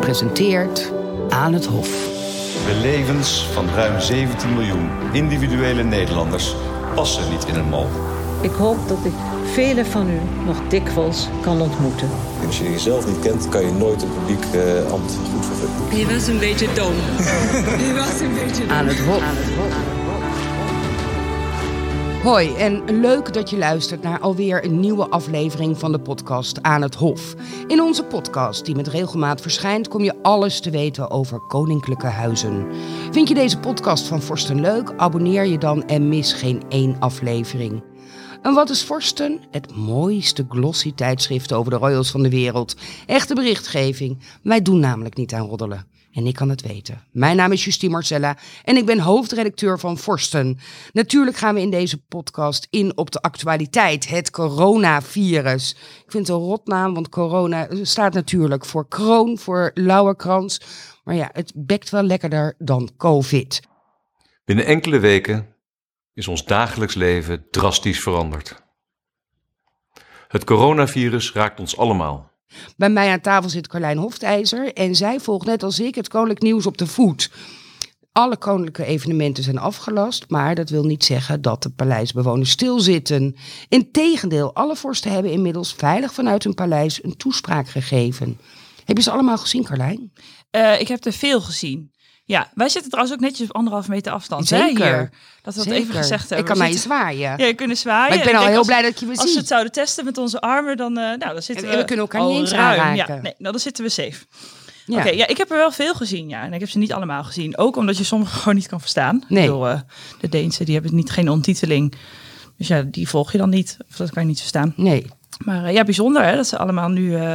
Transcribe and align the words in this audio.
Presenteert 0.00 0.92
Aan 1.28 1.52
het 1.52 1.66
Hof. 1.66 1.88
De 2.66 2.78
levens 2.82 3.46
van 3.52 3.68
ruim 3.74 4.00
17 4.00 4.54
miljoen 4.54 4.88
individuele 5.12 5.82
Nederlanders 5.82 6.54
passen 6.94 7.30
niet 7.30 7.44
in 7.46 7.54
een 7.54 7.68
mal. 7.68 7.86
Ik 8.40 8.50
hoop 8.50 8.88
dat 8.88 8.98
ik 9.04 9.12
velen 9.52 9.86
van 9.86 10.10
u 10.10 10.20
nog 10.46 10.56
dikwijls 10.68 11.28
kan 11.40 11.60
ontmoeten. 11.60 12.08
Als 12.46 12.58
je 12.58 12.70
jezelf 12.70 13.06
niet 13.06 13.18
kent, 13.18 13.48
kan 13.48 13.64
je 13.64 13.72
nooit 13.72 14.02
een 14.02 14.08
publiek 14.14 14.44
uh, 14.54 14.92
ambt 14.92 15.18
goed 15.32 15.46
vervullen. 15.46 15.98
Je 15.98 16.14
was 16.14 16.26
een 16.26 16.38
beetje 16.38 16.66
dom. 16.74 16.94
je 17.86 17.94
was 17.96 18.20
een 18.20 18.34
beetje 18.34 18.66
dom. 18.66 18.76
Aan 18.76 18.86
het 18.86 18.98
Hof. 18.98 19.22
Aan 19.22 19.36
het 19.36 19.54
hof. 19.54 19.69
Hoi 22.22 22.54
en 22.54 23.00
leuk 23.00 23.32
dat 23.32 23.50
je 23.50 23.58
luistert 23.58 24.02
naar 24.02 24.20
alweer 24.20 24.64
een 24.64 24.80
nieuwe 24.80 25.08
aflevering 25.08 25.78
van 25.78 25.92
de 25.92 26.00
podcast 26.00 26.62
Aan 26.62 26.82
het 26.82 26.94
Hof. 26.94 27.34
In 27.66 27.80
onze 27.80 28.04
podcast, 28.04 28.64
die 28.64 28.74
met 28.74 28.88
regelmaat 28.88 29.40
verschijnt, 29.40 29.88
kom 29.88 30.02
je 30.02 30.22
alles 30.22 30.60
te 30.60 30.70
weten 30.70 31.10
over 31.10 31.40
koninklijke 31.40 32.06
huizen. 32.06 32.66
Vind 33.10 33.28
je 33.28 33.34
deze 33.34 33.58
podcast 33.58 34.06
van 34.06 34.22
Forsten 34.22 34.60
leuk? 34.60 34.92
Abonneer 34.96 35.44
je 35.44 35.58
dan 35.58 35.86
en 35.86 36.08
mis 36.08 36.32
geen 36.32 36.62
één 36.68 36.96
aflevering. 36.98 37.82
En 38.42 38.54
wat 38.54 38.70
is 38.70 38.82
Forsten? 38.82 39.40
Het 39.50 39.76
mooiste 39.76 40.46
glossy 40.48 40.94
tijdschrift 40.94 41.52
over 41.52 41.70
de 41.70 41.78
royals 41.78 42.10
van 42.10 42.22
de 42.22 42.30
wereld. 42.30 42.76
Echte 43.06 43.34
berichtgeving. 43.34 44.18
Wij 44.42 44.62
doen 44.62 44.80
namelijk 44.80 45.16
niet 45.16 45.32
aan 45.32 45.46
roddelen. 45.46 45.86
En 46.12 46.26
ik 46.26 46.34
kan 46.34 46.48
het 46.48 46.62
weten. 46.62 47.04
Mijn 47.12 47.36
naam 47.36 47.52
is 47.52 47.64
Justine 47.64 47.92
Marcella 47.92 48.36
en 48.64 48.76
ik 48.76 48.86
ben 48.86 48.98
hoofdredacteur 48.98 49.78
van 49.78 49.98
Forsten. 49.98 50.58
Natuurlijk 50.92 51.36
gaan 51.36 51.54
we 51.54 51.60
in 51.60 51.70
deze 51.70 51.98
podcast 51.98 52.66
in 52.70 52.96
op 52.96 53.10
de 53.10 53.20
actualiteit, 53.20 54.08
het 54.08 54.30
coronavirus. 54.30 55.70
Ik 56.04 56.10
vind 56.10 56.26
het 56.26 56.36
een 56.36 56.42
rotnaam, 56.42 56.94
want 56.94 57.08
corona 57.08 57.68
staat 57.82 58.14
natuurlijk 58.14 58.64
voor 58.64 58.88
kroon, 58.88 59.38
voor 59.38 59.70
lauwerkrans. 59.74 60.60
Maar 61.04 61.14
ja, 61.14 61.30
het 61.32 61.52
bekt 61.54 61.90
wel 61.90 62.02
lekkerder 62.02 62.54
dan 62.58 62.90
COVID. 62.96 63.60
Binnen 64.44 64.64
enkele 64.64 64.98
weken 64.98 65.54
is 66.14 66.28
ons 66.28 66.44
dagelijks 66.44 66.94
leven 66.94 67.46
drastisch 67.50 68.00
veranderd. 68.00 68.62
Het 70.28 70.44
coronavirus 70.44 71.32
raakt 71.32 71.60
ons 71.60 71.76
allemaal. 71.76 72.29
Bij 72.76 72.90
mij 72.90 73.10
aan 73.10 73.20
tafel 73.20 73.50
zit 73.50 73.68
Carlijn 73.68 73.98
Hoftijzer 73.98 74.72
en 74.72 74.94
zij 74.94 75.20
volgt 75.20 75.46
net 75.46 75.62
als 75.62 75.80
ik 75.80 75.94
het 75.94 76.08
koninklijk 76.08 76.42
nieuws 76.42 76.66
op 76.66 76.78
de 76.78 76.86
voet. 76.86 77.30
Alle 78.12 78.36
koninklijke 78.36 78.84
evenementen 78.84 79.44
zijn 79.44 79.58
afgelast, 79.58 80.24
maar 80.28 80.54
dat 80.54 80.70
wil 80.70 80.84
niet 80.84 81.04
zeggen 81.04 81.42
dat 81.42 81.62
de 81.62 81.70
paleisbewoners 81.70 82.50
stilzitten. 82.50 83.36
Integendeel, 83.68 84.54
alle 84.54 84.76
vorsten 84.76 85.12
hebben 85.12 85.32
inmiddels 85.32 85.74
veilig 85.74 86.14
vanuit 86.14 86.44
hun 86.44 86.54
paleis 86.54 87.04
een 87.04 87.16
toespraak 87.16 87.68
gegeven. 87.68 88.38
Heb 88.84 88.96
je 88.96 89.02
ze 89.02 89.10
allemaal 89.10 89.38
gezien, 89.38 89.64
Carlijn? 89.64 90.12
Uh, 90.56 90.80
ik 90.80 90.88
heb 90.88 91.04
er 91.04 91.12
veel 91.12 91.40
gezien. 91.40 91.90
Ja, 92.30 92.50
wij 92.54 92.68
zitten 92.68 92.90
trouwens 92.90 93.16
ook 93.16 93.22
netjes 93.22 93.48
op 93.48 93.56
anderhalve 93.56 93.90
meter 93.90 94.12
afstand. 94.12 94.46
Zeker. 94.46 94.84
Hier, 94.84 95.10
dat 95.42 95.54
we 95.54 95.64
dat 95.64 95.72
even 95.72 95.94
gezegd 95.94 96.28
hebben. 96.28 96.38
Ik 96.38 96.44
kan 96.44 96.58
mij 96.58 96.76
zwaaien. 96.76 97.38
Ja, 97.38 97.46
je 97.46 97.54
kunt 97.54 97.78
zwaaien. 97.78 98.08
Maar 98.08 98.26
ik 98.26 98.32
ben 98.32 98.40
al 98.40 98.46
heel 98.46 98.64
blij 98.64 98.82
dat 98.82 99.00
je 99.00 99.06
me 99.06 99.12
ziet. 99.12 99.22
Als 99.22 99.32
we 99.32 99.38
het 99.38 99.48
zouden 99.48 99.72
testen 99.72 100.04
met 100.04 100.18
onze 100.18 100.40
armen, 100.40 100.76
dan, 100.76 100.98
uh, 100.98 101.04
nou, 101.04 101.18
dan 101.18 101.42
zitten 101.42 101.64
en, 101.64 101.70
we... 101.70 101.76
we 101.76 101.84
kunnen 101.84 102.04
elkaar 102.04 102.28
niet 102.28 102.38
eens 102.38 102.52
aanraken. 102.52 102.96
Ja, 102.96 103.06
nee, 103.08 103.34
nou, 103.38 103.52
dan 103.52 103.58
zitten 103.58 103.84
we 103.84 103.90
safe. 103.90 104.24
Ja. 104.86 104.98
Oké, 104.98 105.08
ja, 105.08 105.26
ik 105.26 105.36
heb 105.36 105.50
er 105.50 105.56
wel 105.56 105.70
veel 105.70 105.94
gezien, 105.94 106.28
ja. 106.28 106.42
En 106.42 106.52
ik 106.52 106.60
heb 106.60 106.68
ze 106.68 106.78
niet 106.78 106.92
allemaal 106.92 107.24
gezien. 107.24 107.58
Ook 107.58 107.76
omdat 107.76 107.98
je 107.98 108.04
sommige 108.04 108.36
gewoon 108.38 108.54
niet 108.54 108.68
kan 108.68 108.80
verstaan. 108.80 109.24
Nee. 109.28 109.46
Bedoel, 109.46 109.68
uh, 109.68 109.80
de 110.20 110.28
Deense, 110.28 110.64
die 110.64 110.74
hebben 110.74 110.94
niet 110.94 111.10
geen 111.10 111.28
ontiteling. 111.28 111.94
Dus 112.56 112.68
ja, 112.68 112.82
die 112.82 113.08
volg 113.08 113.32
je 113.32 113.38
dan 113.38 113.50
niet. 113.50 113.76
Of 113.90 113.96
dat 113.96 114.10
kan 114.10 114.22
je 114.22 114.28
niet 114.28 114.38
verstaan. 114.38 114.72
Nee. 114.76 115.06
Maar 115.44 115.64
uh, 115.64 115.72
ja, 115.72 115.84
bijzonder 115.84 116.24
hè, 116.24 116.36
dat 116.36 116.46
ze 116.46 116.58
allemaal 116.58 116.88
nu 116.88 117.10
uh, 117.10 117.34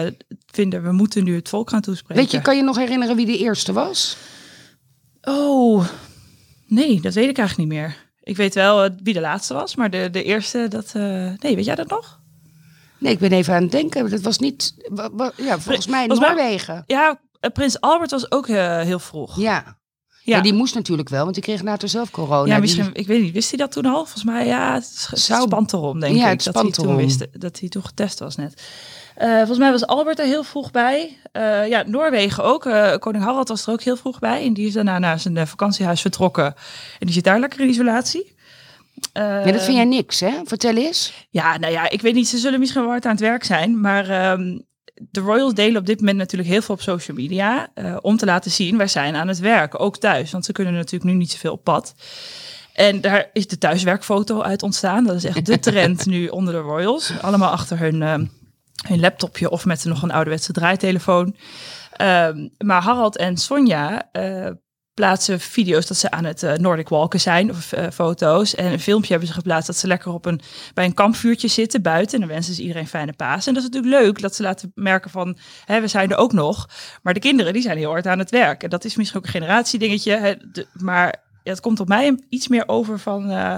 vinden, 0.52 0.84
we 0.84 0.92
moeten 0.92 1.24
nu 1.24 1.36
het 1.36 1.50
volk 1.50 1.70
gaan 1.70 1.82
toespreken. 1.82 2.24
Weet 2.24 2.32
je, 2.32 2.42
kan 2.42 2.56
je 2.56 2.64
nog 2.64 2.78
herinneren 2.78 3.16
wie 3.16 3.26
de 3.26 3.38
eerste 3.38 3.74
was? 3.74 4.18
Oh, 5.26 5.86
nee, 6.68 7.02
dat 7.02 7.14
weet 7.14 7.30
ik 7.30 7.38
eigenlijk 7.38 7.70
niet 7.70 7.80
meer. 7.80 8.04
Ik 8.24 8.38
weet 8.38 8.54
wel 8.54 8.86
uh, 8.86 8.92
wie 9.04 9.14
de 9.14 9.20
laatste 9.20 9.54
was, 9.54 9.76
maar 9.76 9.90
de, 9.90 10.10
de 10.10 10.24
eerste, 10.24 10.68
dat. 10.68 10.94
Uh, 10.96 11.32
nee, 11.40 11.56
weet 11.56 11.66
jij 11.66 11.76
dat 11.76 11.90
nog? 11.90 12.20
Nee, 12.98 13.14
ik 13.14 13.20
ben 13.20 13.32
even 13.32 13.54
aan 13.54 13.62
het 13.62 13.72
denken. 13.72 14.10
Dat 14.10 14.22
was 14.22 14.38
niet. 14.38 14.74
Ja, 15.36 15.60
volgens 15.60 15.88
mij 15.88 16.06
volgens 16.06 16.28
Noorwegen. 16.28 16.74
Mij, 16.74 16.98
ja, 16.98 17.20
uh, 17.42 17.52
Prins 17.52 17.80
Albert 17.80 18.12
was 18.12 18.32
ook 18.32 18.48
heel 18.48 19.00
vroeg. 19.00 19.40
Ja. 19.40 19.78
Ja. 20.26 20.36
ja. 20.36 20.42
die 20.42 20.54
moest 20.54 20.76
natuurlijk 20.76 21.10
wel, 21.10 21.24
want 21.24 21.34
die 21.34 21.44
kreeg 21.44 21.62
later 21.62 21.90
zelf 21.90 22.12
corona. 22.12 22.54
Ja, 22.54 22.60
misschien, 22.60 22.84
die... 22.84 22.94
ik 22.94 23.08
weet 23.08 23.22
niet, 23.22 23.34
wist 23.34 23.50
hij 23.50 23.58
dat 23.58 23.72
toen 23.72 23.86
al? 23.86 23.96
Volgens 23.96 24.24
mij, 24.24 24.46
ja, 24.46 24.74
het, 24.74 25.08
het 25.10 25.20
Zou... 25.20 25.42
spant 25.42 25.74
erom, 25.74 26.00
denk 26.00 26.16
ja, 26.16 26.30
ik. 26.30 26.44
Dat 26.44 26.62
hij 26.62 26.72
toen 26.72 26.96
wist 26.96 27.28
dat 27.32 27.60
hij 27.60 27.70
toen 27.70 27.86
getest 27.86 28.20
was 28.20 28.36
net. 28.36 28.62
Uh, 29.22 29.38
volgens 29.38 29.58
mij 29.58 29.72
was 29.72 29.86
Albert 29.86 30.20
er 30.20 30.26
heel 30.26 30.44
vroeg 30.44 30.72
bij. 30.72 31.18
Uh, 31.34 31.68
ja, 31.68 31.84
Noorwegen 31.88 32.44
ook. 32.44 32.66
Uh, 32.66 32.96
koning 32.96 33.24
Harald 33.24 33.48
was 33.48 33.66
er 33.66 33.74
ook 33.74 33.82
heel 33.82 33.96
vroeg 33.96 34.20
bij. 34.20 34.46
En 34.46 34.54
die 34.54 34.68
is 34.68 34.74
daarna 34.74 35.00
naar 35.00 35.20
zijn 35.20 35.48
vakantiehuis 35.48 36.02
vertrokken. 36.02 36.46
En 37.00 37.06
die 37.06 37.12
zit 37.12 37.24
daar 37.24 37.40
lekker 37.40 37.60
in 37.60 37.70
isolatie. 37.70 38.36
ja, 39.14 39.52
dat 39.52 39.64
vind 39.64 39.76
jij 39.76 39.86
niks, 39.86 40.20
hè? 40.20 40.32
Vertel 40.44 40.76
eens. 40.76 41.28
Ja, 41.30 41.58
nou 41.58 41.74
ja, 41.74 41.90
ik 41.90 42.02
weet 42.02 42.14
niet. 42.14 42.28
Ze 42.28 42.38
zullen 42.38 42.60
misschien 42.60 42.82
wel 42.82 42.90
hard 42.90 43.06
aan 43.06 43.12
het 43.12 43.20
werk 43.20 43.44
zijn. 43.44 43.82
Maar 43.82 44.32
um, 44.32 44.66
de 44.96 45.20
Royals 45.20 45.54
delen 45.54 45.80
op 45.80 45.86
dit 45.86 46.00
moment 46.00 46.18
natuurlijk 46.18 46.50
heel 46.50 46.62
veel 46.62 46.76
op 46.76 46.82
social 46.82 47.18
media. 47.18 47.68
om 48.02 48.18
te 48.18 48.26
laten 48.26 48.52
zien, 48.52 48.78
wij 48.78 48.88
zijn 48.88 49.16
aan 49.16 49.28
het 49.28 49.40
werk. 49.40 49.80
Ook 49.80 49.98
thuis. 49.98 50.32
Want 50.32 50.46
ze 50.46 50.52
kunnen 50.52 50.74
natuurlijk 50.74 51.12
nu 51.12 51.14
niet 51.14 51.32
zoveel 51.32 51.52
op 51.52 51.64
pad. 51.64 51.96
En 52.74 53.02
daar 53.02 53.30
is 53.34 53.48
de 53.48 53.58
thuiswerkfoto 53.58 54.42
uit 54.42 54.64
ontstaan. 54.64 55.04
Dat 55.04 55.16
is 55.16 55.24
echt 55.24 55.46
de 55.46 55.60
trend 55.60 56.06
nu 56.06 56.28
onder 56.38 56.54
de 56.54 56.60
Royals. 56.60 57.12
Allemaal 57.22 57.52
achter 57.52 57.80
hun... 57.80 58.02
Uh, 58.02 58.14
hun 58.88 59.00
laptopje 59.00 59.50
of 59.50 59.66
met 59.66 59.86
nog 59.86 60.02
een 60.02 60.12
ouderwetse 60.12 60.54
draaitelefoon. 60.54 61.36
Um, 62.02 62.50
maar 62.58 62.82
Harald 62.82 63.18
en 63.18 63.38
Sonja 63.38 64.10
uh, 64.14 64.50
plaatsen 64.96 65.40
video's 65.40 65.86
dat 65.86 65.98
ze 65.98 66.12
aan 66.12 66.24
het 66.24 66.44
uh, 66.44 66.54
Nordic 66.54 66.90
Walken 66.90 67.22
zijn, 67.22 67.50
of 67.50 67.74
uh, 67.74 67.88
foto's. 67.94 68.56
En 68.56 68.72
een 68.72 68.80
filmpje 68.80 69.10
hebben 69.10 69.28
ze 69.28 69.34
geplaatst 69.34 69.68
dat 69.68 69.78
ze 69.78 69.88
lekker 69.88 70.14
op 70.14 70.26
een, 70.26 70.42
bij 70.74 70.86
een 70.86 70.94
kampvuurtje 70.94 71.48
zitten 71.48 71.82
buiten. 71.82 72.14
En 72.14 72.20
dan 72.20 72.30
wensen 72.30 72.54
ze 72.54 72.62
iedereen 72.62 72.88
fijne 72.88 73.14
paas. 73.14 73.48
En 73.48 73.54
dat 73.54 73.64
is 73.64 73.70
natuurlijk 73.70 74.04
leuk 74.04 74.22
dat 74.22 74.36
ze 74.36 74.44
laten 74.44 74.72
merken 74.76 75.12
van, 75.12 75.38
hè, 75.66 75.82
we 75.82 75.88
zijn 75.88 76.12
er 76.12 76.18
ook 76.18 76.34
nog. 76.34 76.70
Maar 77.02 77.14
de 77.14 77.20
kinderen, 77.20 77.54
die 77.54 77.62
zijn 77.62 77.78
heel 77.78 77.90
hard 77.90 78.08
aan 78.08 78.20
het 78.20 78.32
werk. 78.32 78.64
En 78.64 78.70
dat 78.70 78.86
is 78.86 78.96
misschien 78.96 79.20
ook 79.20 79.26
een 79.26 79.32
generatiedingetje. 79.32 80.16
Hè, 80.16 80.34
de, 80.52 80.68
maar 80.74 81.16
ja, 81.44 81.52
het 81.52 81.60
komt 81.60 81.80
op 81.80 81.88
mij 81.88 82.20
iets 82.30 82.48
meer 82.48 82.68
over 82.68 83.00
van... 83.00 83.24
Uh, 83.24 83.56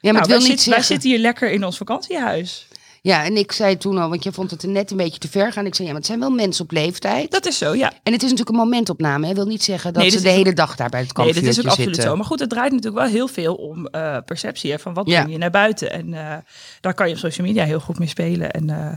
ja, 0.00 0.12
maar 0.12 0.12
nou, 0.12 0.28
wij, 0.28 0.40
zit, 0.40 0.64
wij 0.64 0.82
zitten 0.82 1.10
hier 1.10 1.18
lekker 1.18 1.50
in 1.50 1.64
ons 1.64 1.76
vakantiehuis. 1.76 2.66
Ja, 3.04 3.24
en 3.24 3.36
ik 3.36 3.52
zei 3.52 3.76
toen 3.76 3.98
al, 3.98 4.08
want 4.08 4.24
je 4.24 4.32
vond 4.32 4.50
het 4.50 4.62
er 4.62 4.68
net 4.68 4.90
een 4.90 4.96
beetje 4.96 5.18
te 5.18 5.28
ver 5.28 5.52
gaan. 5.52 5.66
Ik 5.66 5.74
zei, 5.74 5.86
ja, 5.86 5.92
maar 5.92 6.00
het 6.02 6.10
zijn 6.10 6.20
wel 6.20 6.30
mensen 6.30 6.64
op 6.64 6.70
leeftijd. 6.70 7.30
Dat 7.30 7.46
is 7.46 7.58
zo, 7.58 7.74
ja. 7.74 7.92
En 8.02 8.12
het 8.12 8.22
is 8.22 8.30
natuurlijk 8.30 8.48
een 8.48 8.64
momentopname. 8.64 9.26
Hè. 9.26 9.34
wil 9.34 9.46
niet 9.46 9.62
zeggen 9.62 9.92
dat 9.92 10.02
nee, 10.02 10.10
ze 10.10 10.20
de 10.20 10.28
hele 10.28 10.52
dag 10.52 10.76
daar 10.76 10.88
bij 10.88 11.00
het 11.00 11.16
Nee, 11.16 11.24
kampvuurtje 11.24 11.54
dat 11.54 11.64
is 11.64 11.70
ook 11.70 11.76
zitten. 11.76 11.84
absoluut 11.84 12.10
zo. 12.10 12.16
Maar 12.16 12.24
goed, 12.26 12.40
het 12.40 12.50
draait 12.50 12.72
natuurlijk 12.72 13.02
wel 13.02 13.12
heel 13.12 13.28
veel 13.28 13.54
om 13.54 13.88
uh, 13.92 14.16
perceptie. 14.24 14.70
Hè, 14.70 14.78
van 14.78 14.94
wat 14.94 15.08
Ja. 15.08 15.16
breng 15.18 15.32
je 15.32 15.38
naar 15.38 15.50
buiten. 15.50 15.92
En 15.92 16.08
uh, 16.08 16.34
daar 16.80 16.94
kan 16.94 17.06
je 17.08 17.12
op 17.14 17.18
social 17.18 17.46
media 17.46 17.64
heel 17.64 17.80
goed 17.80 17.98
mee 17.98 18.08
spelen. 18.08 18.50
En 18.50 18.68
uh, 18.68 18.92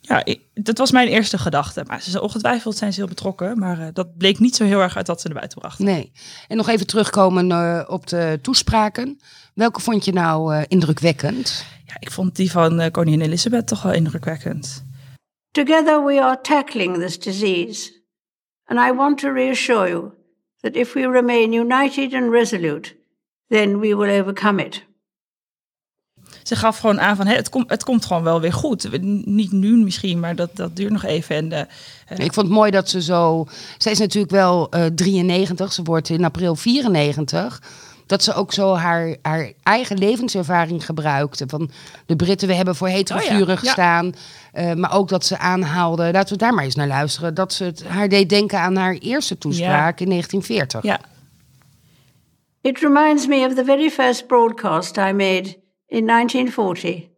ja, 0.00 0.24
ik, 0.24 0.40
dat 0.54 0.78
was 0.78 0.90
mijn 0.90 1.08
eerste 1.08 1.38
gedachte. 1.38 1.84
Maar 1.86 2.02
ze 2.02 2.10
zijn 2.10 2.22
ongetwijfeld 2.22 2.76
zijn 2.76 2.92
ze 2.92 3.00
heel 3.00 3.08
betrokken. 3.08 3.58
Maar 3.58 3.78
uh, 3.80 3.86
dat 3.92 4.16
bleek 4.16 4.38
niet 4.38 4.56
zo 4.56 4.64
heel 4.64 4.80
erg 4.80 4.96
uit 4.96 5.06
dat 5.06 5.20
ze 5.20 5.26
naar 5.28 5.36
buiten 5.36 5.58
brachten. 5.58 5.84
Nee. 5.84 6.12
En 6.48 6.56
nog 6.56 6.68
even 6.68 6.86
terugkomen 6.86 7.50
uh, 7.50 7.82
op 7.86 8.06
de 8.06 8.38
toespraken. 8.42 9.20
Welke 9.54 9.80
vond 9.80 10.04
je 10.04 10.12
nou 10.12 10.54
uh, 10.54 10.62
indrukwekkend? 10.68 11.64
Ja, 11.86 11.96
ik 11.98 12.10
vond 12.10 12.36
die 12.36 12.50
van 12.50 12.80
uh, 12.80 12.86
koningin 12.90 13.20
Elizabeth 13.20 13.66
toch 13.66 13.82
wel 13.82 13.92
indrukwekkend. 13.92 14.84
Together 15.50 16.04
we 16.04 16.22
are 16.22 16.40
tackling 16.40 16.96
this 16.96 17.18
disease. 17.18 17.92
And 18.64 18.78
I 18.78 18.96
want 18.96 19.18
to 19.18 19.32
reassure 19.32 19.88
you 19.88 20.12
that 20.60 20.74
if 20.74 20.92
we 20.92 21.08
remain 21.08 21.52
united 21.52 22.14
and 22.14 22.30
resolute, 22.30 22.96
then 23.48 23.80
we 23.80 23.96
will 23.96 24.20
overcome 24.20 24.64
it. 24.64 24.84
Ze 26.42 26.56
gaf 26.56 26.78
gewoon 26.78 27.00
aan 27.00 27.16
van, 27.16 27.26
hè, 27.26 27.34
het, 27.34 27.48
komt, 27.48 27.70
het 27.70 27.84
komt 27.84 28.04
gewoon 28.04 28.22
wel 28.22 28.40
weer 28.40 28.52
goed. 28.52 29.02
Niet 29.24 29.52
nu 29.52 29.76
misschien, 29.76 30.20
maar 30.20 30.36
dat, 30.36 30.56
dat 30.56 30.76
duurt 30.76 30.92
nog 30.92 31.04
even. 31.04 31.36
En, 31.36 31.52
uh, 31.52 32.26
Ik 32.26 32.32
vond 32.32 32.46
het 32.46 32.56
mooi 32.56 32.70
dat 32.70 32.88
ze 32.88 33.02
zo... 33.02 33.46
Zij 33.78 33.92
is 33.92 33.98
natuurlijk 33.98 34.32
wel 34.32 34.74
uh, 34.74 34.86
93, 34.86 35.72
ze 35.72 35.82
wordt 35.82 36.08
in 36.08 36.24
april 36.24 36.56
94 36.56 37.62
dat 38.06 38.22
ze 38.22 38.34
ook 38.34 38.52
zo 38.52 38.74
haar, 38.74 39.16
haar 39.22 39.52
eigen 39.62 39.98
levenservaring 39.98 40.84
gebruikte. 40.84 41.44
Van 41.48 41.70
de 42.06 42.16
Britten, 42.16 42.48
we 42.48 42.54
hebben 42.54 42.76
voor 42.76 42.88
hetere 42.88 43.18
Oh 43.18 43.24
ja, 43.24 43.36
vuren 43.36 43.54
ja. 43.54 43.56
gestaan. 43.56 44.14
Uh, 44.54 44.72
maar 44.72 44.94
ook 44.94 45.08
dat 45.08 45.24
ze 45.24 45.38
aanhaalde, 45.38 46.12
laten 46.12 46.32
we 46.32 46.38
daar 46.38 46.54
maar 46.54 46.64
eens 46.64 46.74
naar 46.74 46.86
luisteren... 46.86 47.34
dat 47.34 47.52
ze 47.52 47.64
het, 47.64 47.84
haar 47.84 48.08
deed 48.08 48.28
denken 48.28 48.60
aan 48.60 48.76
haar 48.76 48.94
eerste 48.94 49.38
toespraak 49.38 50.00
in 50.00 50.08
1940. 50.08 50.82
Ja. 50.82 51.00
It 52.60 52.78
reminds 52.78 53.26
me 53.26 53.46
of 53.46 53.54
the 53.54 53.64
very 53.64 53.90
first 53.90 54.26
broadcast 54.26 54.96
I 54.96 55.12
made 55.12 55.56
in 55.86 56.06
1940, 56.06 57.08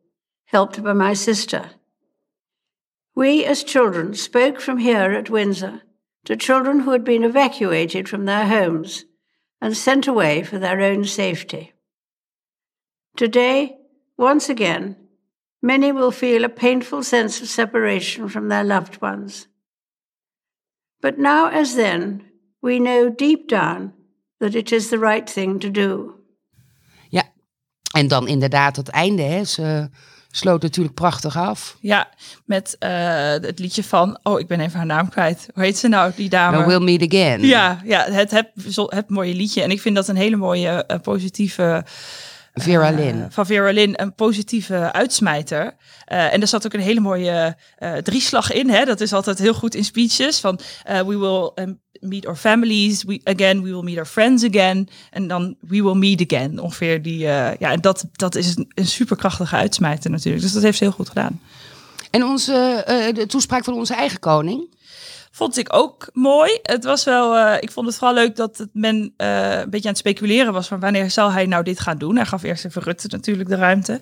helped 0.45 0.83
by 0.83 0.93
my 0.93 1.15
sister. 1.15 1.77
We 3.13 3.47
as 3.51 3.63
children 3.65 4.15
spoke 4.15 4.61
from 4.61 4.79
here 4.79 5.19
at 5.19 5.29
Windsor 5.29 5.83
to 6.23 6.35
children 6.37 6.81
who 6.81 6.91
had 6.91 7.05
been 7.05 7.25
evacuated 7.25 8.09
from 8.09 8.25
their 8.25 8.47
homes 8.47 9.08
and 9.61 9.77
sent 9.77 10.07
away 10.07 10.43
for 10.43 10.59
their 10.59 10.81
own 10.81 11.05
safety. 11.05 11.73
Today, 13.17 13.77
once 14.17 14.49
again, 14.49 14.97
many 15.61 15.93
will 15.93 16.13
feel 16.13 16.45
a 16.45 16.49
painful 16.49 17.03
sense 17.03 17.41
of 17.41 17.49
separation 17.49 18.29
from 18.29 18.49
their 18.49 18.65
loved 18.65 19.01
ones. 19.01 19.49
But 21.01 21.19
now, 21.19 21.49
as 21.49 21.75
then, 21.75 22.25
we 22.61 22.79
know 22.79 23.09
deep 23.09 23.49
down 23.49 23.93
that 24.41 24.55
it 24.55 24.73
is 24.73 24.91
the 24.91 24.99
right 24.99 25.31
thing 25.31 25.61
to 25.61 25.71
do. 25.71 26.15
Ja, 27.09 27.33
en 27.93 28.09
dan 28.09 28.29
inderdaad 28.29 28.77
het 28.77 28.89
einde. 28.89 29.23
Hè. 29.23 29.45
Ze 29.45 29.91
sloot 30.39 30.63
natuurlijk 30.63 30.95
prachtig 30.95 31.37
af. 31.37 31.77
Ja, 31.81 32.09
met 32.45 32.77
uh, 32.81 32.89
het 33.31 33.59
liedje 33.59 33.85
van, 33.85 34.19
oh, 34.23 34.41
ik 34.41 34.47
ben 34.47 34.61
even 34.61 34.77
haar 34.77 34.87
naam 34.87 35.09
kwijt. 35.09 35.49
Hoe 35.55 35.63
heet 35.63 35.79
ze 35.79 35.89
nou, 35.89 36.13
die 36.17 36.29
dame? 36.29 36.59
No, 36.59 36.67
we'll 36.67 36.81
meet 36.81 37.13
again. 37.13 37.47
Ja, 37.47 37.81
ja 37.85 38.05
het, 38.11 38.31
het, 38.31 38.51
het 38.75 39.09
mooie 39.09 39.35
liedje. 39.35 39.63
En 39.63 39.71
ik 39.71 39.81
vind 39.81 39.95
dat 39.95 40.09
een 40.09 40.17
hele 40.17 40.37
mooie, 40.37 40.85
uh, 40.89 40.97
positieve... 41.03 41.85
Vera 42.55 42.91
Lynn. 42.91 43.19
Uh, 43.19 43.25
van 43.29 43.47
Vera 43.47 43.73
Lynn, 43.73 44.03
een 44.03 44.15
positieve 44.15 44.93
uitsmijter. 44.93 45.65
Uh, 45.65 46.33
en 46.33 46.41
er 46.41 46.47
zat 46.47 46.67
ook 46.67 46.73
een 46.73 46.81
hele 46.81 47.01
mooie 47.01 47.57
uh, 47.79 47.93
drieslag 47.93 48.53
in. 48.53 48.71
Hè? 48.71 48.85
Dat 48.85 49.01
is 49.01 49.13
altijd 49.13 49.39
heel 49.39 49.55
goed 49.55 49.75
in 49.75 49.85
speeches. 49.85 50.41
Van 50.41 50.61
we 50.85 51.19
will 51.19 51.67
meet 52.01 52.27
our 52.27 52.37
families 52.37 53.05
we, 53.05 53.21
again, 53.25 53.63
we 53.63 53.71
will 53.71 53.83
meet 53.83 53.97
our 53.97 54.07
friends 54.07 54.45
again. 54.45 54.89
En 55.11 55.29
dan 55.29 55.57
we 55.61 55.83
will 55.83 55.95
meet 55.95 56.33
again. 56.33 56.59
Ongeveer 56.59 57.03
die. 57.03 57.19
ja, 57.19 57.57
en 57.59 57.81
dat, 57.81 58.05
dat 58.13 58.35
is 58.35 58.57
een, 58.57 58.71
een 58.75 58.87
superkrachtige 58.87 59.57
uitsmijter 59.57 60.11
natuurlijk. 60.11 60.45
Dus 60.45 60.53
dat 60.53 60.63
heeft 60.63 60.79
ze 60.79 60.85
heel 60.85 60.93
goed 60.93 61.09
gedaan. 61.09 61.41
En 62.11 62.25
onze, 62.25 62.83
de 63.15 63.27
toespraak 63.27 63.65
van 63.65 63.75
onze 63.75 63.95
eigen 63.95 64.19
koning? 64.19 64.77
Vond 65.31 65.57
ik 65.57 65.75
ook 65.75 66.11
mooi. 66.13 66.59
Het 66.63 66.85
was 66.85 67.05
wel, 67.05 67.37
uh, 67.37 67.55
ik 67.61 67.71
vond 67.71 67.87
het 67.87 67.97
vooral 67.97 68.15
leuk 68.15 68.37
dat 68.37 68.59
het 68.59 68.69
men 68.73 69.15
een 69.17 69.71
beetje 69.71 69.89
aan 69.89 69.95
het 69.95 69.99
speculeren 69.99 70.53
was 70.53 70.69
van 70.69 70.81
wanneer 70.81 71.11
zal 71.11 71.33
hij 71.33 71.47
nou 71.47 71.65
dit 71.65 71.81
gaan 71.81 71.99
doen. 71.99 72.17
Hij 72.17 72.27
gaf 72.27 72.43
eerst 72.43 72.65
even 72.65 72.83
Rutte 72.83 73.07
natuurlijk 73.11 73.49
de 73.49 73.57
ruimte. 73.57 74.01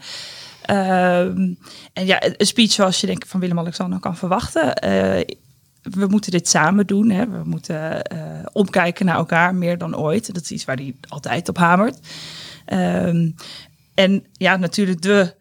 Um, 0.71 1.59
en 1.93 2.07
ja, 2.07 2.23
een 2.23 2.47
speech 2.47 2.73
zoals 2.73 3.01
je 3.01 3.07
denk 3.07 3.25
ik 3.25 3.31
van 3.31 3.41
Willem-Alexander 3.41 3.99
kan 3.99 4.17
verwachten. 4.17 4.85
Uh, 4.85 5.37
we 5.91 6.07
moeten 6.07 6.31
dit 6.31 6.49
samen 6.49 6.87
doen. 6.87 7.11
Hè. 7.11 7.29
We 7.29 7.43
moeten 7.45 8.03
omkijken 8.53 9.07
naar 9.07 9.17
elkaar 9.17 9.55
meer 9.55 9.79
dan 9.79 9.97
ooit. 9.97 10.35
Dat 10.35 10.43
is 10.43 10.51
iets 10.51 10.65
waar 10.65 10.77
hij 10.77 10.97
altijd 11.09 11.49
op 11.49 11.57
hamert. 11.57 11.99
Um, 12.73 13.35
en 13.95 14.25
ja, 14.33 14.57
natuurlijk 14.57 15.03
de 15.03 15.35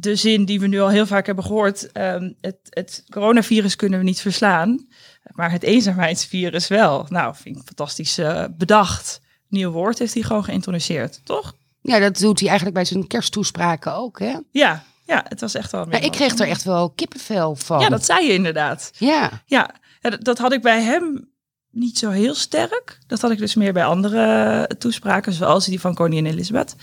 de 0.00 0.16
zin 0.16 0.44
die 0.44 0.60
we 0.60 0.66
nu 0.66 0.80
al 0.80 0.88
heel 0.88 1.06
vaak 1.06 1.26
hebben 1.26 1.44
gehoord. 1.44 1.96
Um, 1.96 2.34
het, 2.40 2.58
het, 2.70 3.04
coronavirus 3.10 3.76
kunnen 3.76 3.98
we 3.98 4.04
niet 4.04 4.20
verslaan, 4.20 4.86
maar 5.32 5.50
het 5.50 5.62
eenzaamheidsvirus 5.62 6.68
wel. 6.68 7.06
Nou, 7.08 7.34
vind 7.36 7.56
ik 7.56 7.62
fantastisch 7.64 8.18
uh, 8.18 8.44
bedacht. 8.56 9.20
Nieuw 9.48 9.70
woord 9.70 9.98
heeft 9.98 10.14
hij 10.14 10.22
gewoon 10.22 10.44
geïntroduceerd, 10.44 11.20
toch? 11.24 11.54
Ja, 11.80 11.98
dat 11.98 12.18
doet 12.18 12.38
hij 12.38 12.48
eigenlijk 12.48 12.76
bij 12.76 12.86
zijn 12.86 13.06
kersttoespraken 13.06 13.94
ook, 13.94 14.18
hè? 14.18 14.36
Ja, 14.50 14.84
ja 15.04 15.24
het 15.28 15.40
was 15.40 15.54
echt 15.54 15.72
wel... 15.72 15.90
Ja, 15.90 16.00
ik 16.00 16.12
kreeg 16.12 16.38
er 16.38 16.48
echt 16.48 16.64
wel 16.64 16.90
kippenvel 16.90 17.56
van. 17.56 17.80
Ja, 17.80 17.88
dat 17.88 18.04
zei 18.04 18.26
je 18.26 18.32
inderdaad. 18.32 18.90
Ja. 18.98 19.42
Ja, 19.46 19.74
dat, 20.00 20.24
dat 20.24 20.38
had 20.38 20.52
ik 20.52 20.62
bij 20.62 20.82
hem 20.82 21.28
niet 21.70 21.98
zo 21.98 22.10
heel 22.10 22.34
sterk. 22.34 22.98
Dat 23.06 23.20
had 23.20 23.30
ik 23.30 23.38
dus 23.38 23.54
meer 23.54 23.72
bij 23.72 23.84
andere 23.84 24.70
toespraken, 24.78 25.32
zoals 25.32 25.66
die 25.66 25.80
van 25.80 25.94
koningin 25.94 26.26
Elizabeth. 26.26 26.76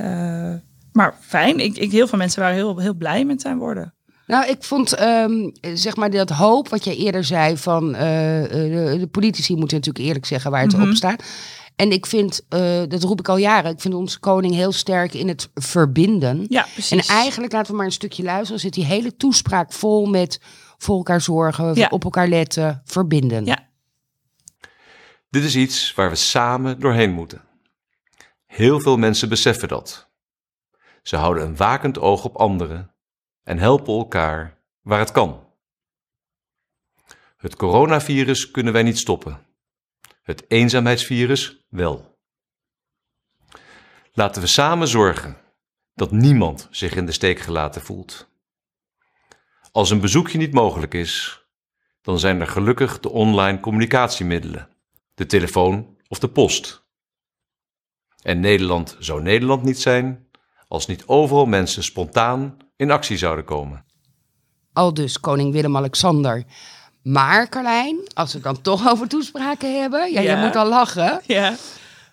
Uh, 0.00 0.54
maar 0.92 1.14
fijn. 1.20 1.60
Ik, 1.60 1.76
ik, 1.76 1.90
heel 1.90 2.06
veel 2.06 2.18
mensen 2.18 2.40
waren 2.40 2.56
heel, 2.56 2.78
heel 2.78 2.94
blij 2.94 3.24
met 3.24 3.40
zijn 3.40 3.58
woorden. 3.58 3.94
Nou, 4.26 4.48
ik 4.48 4.62
vond 4.62 5.00
um, 5.00 5.52
zeg 5.74 5.96
maar 5.96 6.10
dat 6.10 6.30
hoop 6.30 6.68
wat 6.68 6.84
jij 6.84 6.96
eerder 6.96 7.24
zei 7.24 7.56
van 7.56 7.88
uh, 7.88 8.00
de, 8.00 8.96
de, 8.98 9.08
politici 9.10 9.56
moeten 9.56 9.76
natuurlijk 9.76 10.04
eerlijk 10.04 10.26
zeggen 10.26 10.50
waar 10.50 10.62
het 10.62 10.72
mm 10.72 10.80
-hmm. 10.80 10.90
op 10.90 10.96
staat. 10.96 11.22
En 11.76 11.92
ik 11.92 12.06
vind, 12.06 12.40
uh, 12.50 12.82
dat 12.88 13.02
roep 13.02 13.18
ik 13.18 13.28
al 13.28 13.36
jaren, 13.36 13.70
ik 13.70 13.80
vind 13.80 13.94
onze 13.94 14.18
koning 14.18 14.54
heel 14.54 14.72
sterk 14.72 15.14
in 15.14 15.28
het 15.28 15.48
verbinden. 15.54 16.44
Ja, 16.48 16.66
precies. 16.72 17.08
En 17.08 17.14
eigenlijk, 17.14 17.52
laten 17.52 17.70
we 17.70 17.76
maar 17.76 17.86
een 17.86 17.92
stukje 17.92 18.22
luisteren, 18.22 18.60
zit 18.60 18.74
die 18.74 18.84
hele 18.84 19.16
toespraak 19.16 19.72
vol 19.72 20.06
met 20.06 20.40
voor 20.82 20.96
elkaar 20.96 21.20
zorgen, 21.20 21.74
ja. 21.74 21.88
op 21.88 22.04
elkaar 22.04 22.28
letten, 22.28 22.82
verbinden. 22.84 23.44
Ja. 23.44 23.68
Dit 25.30 25.44
is 25.44 25.56
iets 25.56 25.94
waar 25.94 26.10
we 26.10 26.16
samen 26.16 26.80
doorheen 26.80 27.12
moeten. 27.12 27.42
Heel 28.46 28.80
veel 28.80 28.96
mensen 28.96 29.28
beseffen 29.28 29.68
dat. 29.68 30.10
Ze 31.02 31.16
houden 31.16 31.42
een 31.42 31.56
wakend 31.56 31.98
oog 31.98 32.24
op 32.24 32.36
anderen 32.36 32.94
en 33.42 33.58
helpen 33.58 33.94
elkaar 33.94 34.58
waar 34.80 34.98
het 34.98 35.10
kan. 35.10 35.48
Het 37.36 37.56
coronavirus 37.56 38.50
kunnen 38.50 38.72
wij 38.72 38.82
niet 38.82 38.98
stoppen. 38.98 39.46
Het 40.22 40.44
eenzaamheidsvirus 40.48 41.66
wel. 41.68 42.18
Laten 44.12 44.42
we 44.42 44.48
samen 44.48 44.88
zorgen 44.88 45.36
dat 45.94 46.10
niemand 46.10 46.68
zich 46.70 46.94
in 46.94 47.06
de 47.06 47.12
steek 47.12 47.38
gelaten 47.38 47.82
voelt. 47.82 48.29
Als 49.72 49.90
een 49.90 50.00
bezoekje 50.00 50.38
niet 50.38 50.52
mogelijk 50.52 50.94
is, 50.94 51.40
dan 52.02 52.18
zijn 52.18 52.40
er 52.40 52.46
gelukkig 52.46 53.00
de 53.00 53.10
online 53.10 53.60
communicatiemiddelen, 53.60 54.68
de 55.14 55.26
telefoon 55.26 55.96
of 56.08 56.18
de 56.18 56.28
post. 56.28 56.82
En 58.22 58.40
Nederland 58.40 58.96
zou 58.98 59.22
Nederland 59.22 59.62
niet 59.62 59.80
zijn 59.80 60.28
als 60.68 60.86
niet 60.86 61.06
overal 61.06 61.46
mensen 61.46 61.82
spontaan 61.84 62.56
in 62.76 62.90
actie 62.90 63.16
zouden 63.16 63.44
komen. 63.44 63.84
Al 64.72 64.94
dus 64.94 65.20
koning 65.20 65.52
Willem-Alexander. 65.52 66.44
Maar 67.02 67.48
Carlijn, 67.48 67.98
als 68.14 68.28
we 68.32 68.34
het 68.38 68.46
dan 68.46 68.60
toch 68.60 68.88
over 68.88 69.08
toespraken 69.08 69.80
hebben, 69.80 70.12
ja, 70.12 70.20
Ja. 70.20 70.38
je 70.38 70.46
moet 70.46 70.56
al 70.56 70.68
lachen. 70.68 71.20
Ja, 71.26 71.56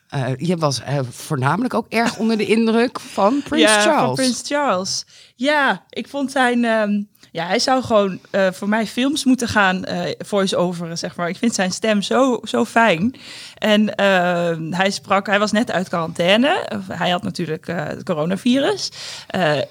Eh, 0.09 0.35
je 0.37 0.57
was 0.57 0.81
eh, 0.81 0.99
voornamelijk 1.09 1.73
ook 1.73 1.85
erg 1.89 2.17
onder 2.17 2.37
de 2.37 2.45
indruk 2.45 2.99
van 2.99 3.41
Prins 3.43 3.61
ja, 3.73 3.81
Charles. 3.81 4.01
van 4.05 4.15
Prins 4.15 4.41
Charles. 4.45 5.05
Ja, 5.35 5.85
ik 5.89 6.07
vond 6.07 6.31
zijn... 6.31 6.65
ehm, 6.65 7.03
ja, 7.37 7.47
hij 7.47 7.59
zou 7.59 7.83
gewoon 7.83 8.19
eh, 8.29 8.47
voor 8.51 8.69
mij 8.69 8.87
films 8.87 9.25
moeten 9.25 9.47
gaan 9.47 9.83
eh 9.83 10.11
voice-overen, 10.17 10.97
zeg 10.97 11.15
maar. 11.15 11.29
Ik 11.29 11.37
vind 11.37 11.55
zijn 11.55 11.71
stem 11.71 12.01
zo, 12.01 12.39
zo 12.43 12.65
fijn. 12.65 13.15
En 13.57 13.95
ehm, 13.95 14.71
hij 14.71 14.91
sprak... 14.91 15.27
Hij 15.27 15.39
was 15.39 15.51
net 15.51 15.71
uit 15.71 15.89
quarantaine. 15.89 16.67
Hij 16.91 17.09
had 17.09 17.23
natuurlijk 17.23 17.67
eh, 17.67 17.85
het 17.85 18.03
coronavirus. 18.03 18.91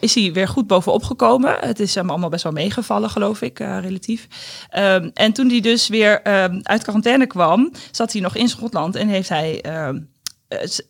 Is 0.00 0.14
hij 0.14 0.32
weer 0.32 0.48
goed 0.48 0.66
bovenop 0.66 1.02
gekomen. 1.02 1.56
Het 1.60 1.80
is 1.80 1.94
hem 1.94 2.10
allemaal 2.10 2.28
best 2.28 2.42
wel 2.42 2.52
meegevallen, 2.52 3.10
geloof 3.10 3.42
ik, 3.42 3.58
relatief. 3.58 4.26
Ehm, 4.70 5.10
en 5.14 5.32
toen 5.32 5.48
hij 5.48 5.60
dus 5.60 5.88
weer 5.88 6.22
ehm, 6.22 6.60
uit 6.62 6.82
quarantaine 6.82 7.26
kwam... 7.26 7.72
zat 7.90 8.12
hij 8.12 8.20
nog 8.20 8.36
in 8.36 8.48
Schotland 8.48 8.94
en 8.94 9.08
heeft 9.08 9.28
hij... 9.28 9.64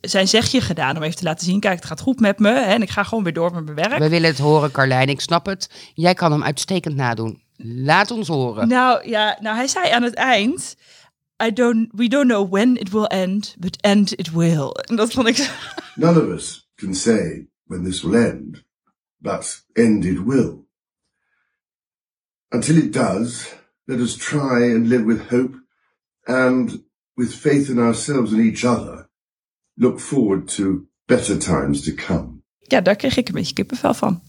zijn 0.01 0.29
zegje 0.29 0.61
gedaan 0.61 0.97
om 0.97 1.03
even 1.03 1.17
te 1.17 1.25
laten 1.25 1.47
zien: 1.47 1.61
kijk, 1.61 1.77
het 1.77 1.85
gaat 1.85 2.01
goed 2.01 2.21
met 2.21 2.39
me 2.39 2.49
hè, 2.49 2.61
en 2.61 2.83
ik 2.83 2.91
ga 2.91 3.03
gewoon 3.03 3.25
weer 3.25 3.33
door 3.33 3.55
met 3.55 3.65
mijn 3.65 3.77
werk. 3.77 3.99
We 3.99 4.09
willen 4.09 4.31
het 4.31 4.39
horen, 4.39 4.71
Carlijn. 4.71 5.09
Ik 5.09 5.21
snap 5.21 5.47
het. 5.47 5.71
Jij 5.95 6.15
kan 6.15 6.33
hem 6.33 6.43
uitstekend 6.43 6.95
nadoen. 6.95 7.43
Laat 7.57 8.11
ons 8.11 8.29
horen. 8.29 8.69
Nou 8.69 9.09
ja, 9.09 9.39
nou 9.41 9.57
hij 9.57 9.69
zei 9.69 9.91
aan 9.91 10.03
het 10.03 10.15
eind: 10.15 10.77
I 11.45 11.53
don't, 11.53 11.89
we 11.93 12.09
don't 12.09 12.29
know 12.29 12.53
when 12.53 12.77
it 12.77 12.91
will 12.91 13.05
end, 13.05 13.57
but 13.59 13.81
end 13.81 14.13
it 14.19 14.31
will. 14.31 14.71
En 14.71 14.97
dat 14.97 15.13
vond 15.13 15.29
ik. 15.29 15.37
None 15.95 16.23
of 16.23 16.29
us 16.29 16.69
can 16.75 16.95
say 16.95 17.49
when 17.65 17.85
this 17.85 18.03
will 18.03 18.15
end, 18.15 18.65
but 19.19 19.65
end 19.73 20.05
it 20.05 20.25
will. 20.25 20.65
Until 22.49 22.77
it 22.77 22.93
does, 22.93 23.55
let 23.87 24.01
us 24.01 24.17
try 24.17 24.75
and 24.75 24.89
live 24.89 25.05
with 25.05 25.29
hope 25.29 25.55
and 26.25 26.85
with 27.15 27.35
faith 27.35 27.69
in 27.69 27.79
ourselves 27.79 28.33
and 28.33 28.41
each 28.41 28.65
other, 28.65 29.06
look 29.77 30.01
forward 30.01 30.55
to 30.55 30.81
better 31.05 31.39
times 31.39 31.83
to 31.83 31.93
come. 32.07 32.29
Ja, 32.61 32.81
daar 32.81 32.97
kreeg 32.97 33.17
ik 33.17 33.29
een 33.29 33.35
beetje 33.35 33.55
kippenvel 33.55 33.95
van. 33.95 34.23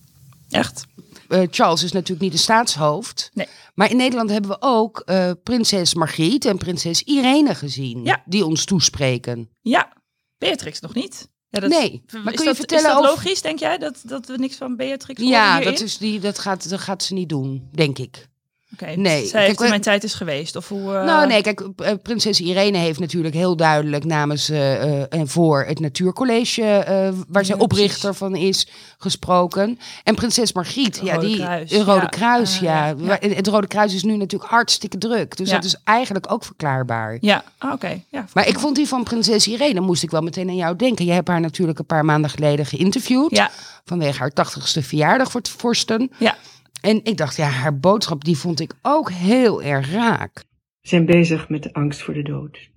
Echt. 0.49 0.85
Eh, 1.27 1.41
Charles 1.51 1.83
is 1.83 1.91
natuurlijk 1.91 2.21
niet 2.21 2.31
de 2.31 2.37
staatshoofd. 2.37 3.29
Nee. 3.33 3.47
Maar 3.75 3.89
in 3.91 3.97
Nederland 3.97 4.29
hebben 4.29 4.49
we 4.51 4.57
ook 4.59 4.99
eh, 4.99 5.31
prinses 5.43 5.93
Margriet 5.93 6.45
en 6.45 6.57
prinses 6.57 7.01
Irene 7.03 7.55
gezien. 7.55 8.03
Ja. 8.03 8.23
Die 8.25 8.45
ons 8.45 8.65
toespreken. 8.65 9.49
Ja, 9.61 9.93
Beatrix 10.37 10.79
nog 10.79 10.93
niet. 10.93 11.29
Ja, 11.49 11.59
dat, 11.59 11.69
Nee, 11.69 12.03
is- 12.05 12.13
maar 12.13 12.33
is 12.33 12.39
kun 12.39 12.39
je 12.39 12.45
dat, 12.45 12.55
vertellen 12.55 12.85
Is 12.85 12.91
dat 12.91 13.01
of- 13.03 13.09
logisch, 13.09 13.41
denk 13.41 13.59
jij, 13.59 13.77
dat, 13.77 14.01
dat 14.03 14.25
we 14.27 14.37
niks 14.37 14.55
van 14.55 14.75
Beatrix 14.75 15.21
horen 15.21 15.35
Ja, 15.37 15.59
dat, 15.61 15.79
is 15.81 15.97
die, 15.97 16.19
dat, 16.19 16.39
gaat, 16.39 16.69
dat 16.69 16.79
gaat 16.79 17.03
ze 17.03 17.13
niet 17.13 17.29
doen, 17.29 17.69
denk 17.71 17.97
ik. 17.97 18.27
Oké, 18.73 18.95
nee. 18.95 19.25
Zij 19.25 19.45
Kijk, 19.45 19.59
heeft 19.59 19.69
mijn 19.69 19.81
tijd 19.81 20.03
is 20.03 20.13
geweest. 20.13 20.55
Of 20.55 20.69
hoe, 20.69 20.95
eh, 20.95 21.05
Nou, 21.05 21.27
nee, 21.27 21.41
kijk, 21.41 21.61
eh, 21.77 21.93
prinses 22.01 22.39
Irene 22.39 22.77
heeft 22.77 22.99
natuurlijk 22.99 23.35
heel 23.35 23.55
duidelijk 23.55 24.05
namens 24.05 24.49
eh, 24.49 25.13
en 25.13 25.27
voor 25.27 25.63
het 25.63 25.79
Natuurcollege, 25.79 26.85
waar 27.27 27.45
zij 27.45 27.55
oprichter 27.57 28.13
van 28.13 28.35
is, 28.35 28.67
gesproken. 28.97 29.79
En 30.03 30.15
prinses 30.15 30.53
Margriet, 30.53 30.99
ja, 31.03 31.13
Rode 31.13 31.27
die 31.27 31.35
Kruis, 31.35 31.71
een 31.71 31.83
Rode 31.83 32.01
ja. 32.01 32.07
Kruis, 32.07 32.59
ja. 32.59 32.95
Het 33.19 33.47
Rode 33.47 33.67
Kruis 33.67 33.93
is 33.93 34.03
nu 34.03 34.17
natuurlijk 34.17 34.51
hartstikke 34.51 34.97
druk, 34.97 35.37
dus 35.37 35.49
dat 35.49 35.63
is 35.63 35.75
eigenlijk 35.83 36.31
ook 36.31 36.43
verklaarbaar. 36.43 37.17
Ja, 37.21 37.43
ah, 37.57 37.73
oké. 37.73 38.01
Ja, 38.09 38.25
Maar 38.33 38.47
ik 38.47 38.59
vond 38.59 38.75
die 38.75 38.87
van 38.87 39.03
prinses 39.03 39.47
Irene, 39.47 39.79
moest 39.79 40.03
ik 40.03 40.11
wel 40.11 40.21
meteen 40.21 40.49
aan 40.49 40.55
jou 40.55 40.75
denken. 40.75 41.05
Je 41.05 41.11
hebt 41.11 41.27
haar 41.27 41.41
natuurlijk 41.41 41.79
een 41.79 41.85
paar 41.85 42.05
maanden 42.05 42.29
geleden 42.29 42.65
geïnterviewd. 42.65 43.41
Vanwege 43.85 44.19
haar 44.19 44.31
tachtigste 44.31 44.83
verjaardag 44.83 45.31
voor 45.31 45.41
het 45.41 45.49
vorsten. 45.49 46.11
ja. 46.17 46.35
En 46.81 47.03
ik 47.03 47.17
dacht, 47.17 47.35
ja, 47.35 47.49
haar 47.49 47.79
boodschap, 47.79 48.23
die 48.23 48.37
vond 48.37 48.59
ik 48.59 48.73
ook 48.81 49.11
heel 49.11 49.63
erg 49.63 49.91
raak. 49.91 50.45
zijn 50.81 51.05
bezig 51.05 51.49
met 51.49 51.63
de 51.63 51.73
angst 51.73 52.01
voor 52.01 52.13
de 52.13 52.23
dood. 52.23 52.71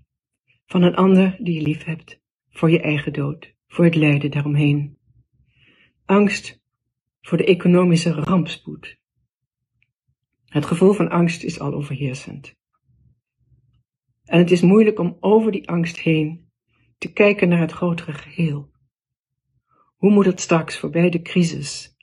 Van 0.67 0.83
een 0.83 0.95
ander 0.95 1.37
die 1.39 1.55
je 1.55 1.63
lief 1.63 1.85
hebt, 1.85 2.21
voor 2.51 2.71
je 2.71 2.81
eigen 2.81 3.13
dood, 3.13 3.55
voor 3.67 3.85
het 3.85 3.95
lijden 3.95 4.31
daaromheen. 4.31 4.99
Angst 6.05 6.61
voor 7.21 7.39
de 7.39 7.45
economische 7.45 8.13
rampspoed. 8.13 8.99
Het 10.45 10.67
gevoel 10.67 10.93
van 10.93 11.11
angst 11.11 11.43
is 11.43 11.61
al 11.61 11.73
overheersend. 11.73 12.55
En 14.25 14.39
het 14.39 14.51
is 14.51 14.61
moeilijk 14.61 14.99
om 14.99 15.17
over 15.21 15.53
die 15.53 15.69
angst 15.69 15.99
heen 15.99 16.51
te 16.99 17.13
kijken 17.13 17.49
naar 17.49 17.61
het 17.61 17.73
grotere 17.73 18.13
geheel. 18.13 18.71
Hoe 19.97 20.11
moet 20.11 20.27
het 20.27 20.41
straks 20.41 20.79
voorbij 20.79 21.11
de 21.11 21.23
crisis? 21.23 21.95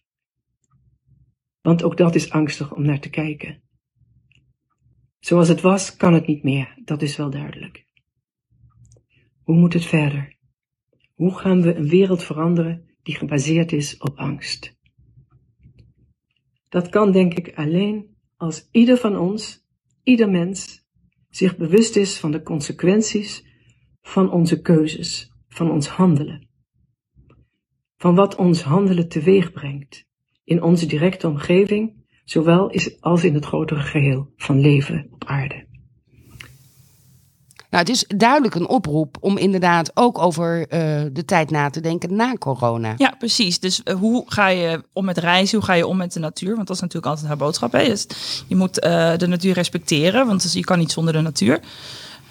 Want 1.67 1.83
ook 1.83 1.97
dat 1.97 2.15
is 2.15 2.29
angstig 2.29 2.73
om 2.73 2.85
naar 2.85 2.99
te 2.99 3.09
kijken. 3.09 3.61
Zoals 5.19 5.47
het 5.47 5.61
was, 5.61 5.95
kan 5.95 6.13
het 6.13 6.27
niet 6.27 6.43
meer, 6.43 6.81
dat 6.83 7.01
is 7.01 7.15
wel 7.15 7.29
duidelijk. 7.29 7.85
Hoe 9.43 9.55
moet 9.55 9.73
het 9.73 9.85
verder? 9.85 10.37
Hoe 11.13 11.37
gaan 11.37 11.61
we 11.61 11.75
een 11.75 11.87
wereld 11.87 12.23
veranderen 12.23 12.95
die 13.03 13.15
gebaseerd 13.15 13.71
is 13.71 13.97
op 13.97 14.17
angst? 14.17 14.77
Dat 16.69 16.89
kan 16.89 17.11
denk 17.11 17.33
ik 17.33 17.55
alleen 17.55 18.17
als 18.35 18.67
ieder 18.71 18.97
van 18.97 19.17
ons, 19.17 19.65
ieder 20.03 20.29
mens, 20.29 20.87
zich 21.29 21.57
bewust 21.57 21.95
is 21.95 22.19
van 22.19 22.31
de 22.31 22.41
consequenties 22.41 23.45
van 24.01 24.31
onze 24.31 24.61
keuzes, 24.61 25.31
van 25.47 25.71
ons 25.71 25.87
handelen. 25.87 26.49
Van 27.97 28.15
wat 28.15 28.35
ons 28.35 28.61
handelen 28.61 29.07
teweeg 29.07 29.51
brengt 29.51 30.06
in 30.47 30.63
onze 30.63 30.85
directe 30.85 31.27
omgeving, 31.27 31.93
zowel 32.25 32.71
als 32.99 33.23
in 33.23 33.33
het 33.33 33.45
grotere 33.45 33.79
geheel 33.79 34.33
van 34.37 34.59
leven 34.59 35.07
op 35.11 35.25
aarde. 35.25 35.65
Nou, 37.69 37.83
het 37.83 37.89
is 37.89 38.05
duidelijk 38.07 38.55
een 38.55 38.67
oproep 38.67 39.17
om 39.19 39.37
inderdaad 39.37 39.91
ook 39.93 40.17
over 40.17 40.59
uh, 40.59 41.01
de 41.13 41.25
tijd 41.25 41.49
na 41.49 41.69
te 41.69 41.79
denken 41.79 42.15
na 42.15 42.33
corona. 42.33 42.93
Ja, 42.97 43.15
precies. 43.17 43.59
Dus 43.59 43.81
uh, 43.83 43.95
hoe 43.95 44.23
ga 44.27 44.47
je 44.47 44.83
om 44.93 45.05
met 45.05 45.17
reizen? 45.17 45.57
Hoe 45.57 45.67
ga 45.67 45.73
je 45.73 45.87
om 45.87 45.97
met 45.97 46.13
de 46.13 46.19
natuur? 46.19 46.55
Want 46.55 46.67
dat 46.67 46.75
is 46.75 46.81
natuurlijk 46.81 47.07
altijd 47.07 47.27
haar 47.27 47.37
boodschap. 47.37 47.71
Hè? 47.71 47.83
Dus 47.85 48.07
je 48.47 48.55
moet 48.55 48.83
uh, 48.83 49.17
de 49.17 49.27
natuur 49.27 49.53
respecteren, 49.53 50.27
want 50.27 50.41
dus 50.41 50.53
je 50.53 50.63
kan 50.63 50.79
niet 50.79 50.91
zonder 50.91 51.13
de 51.13 51.21
natuur. 51.21 51.59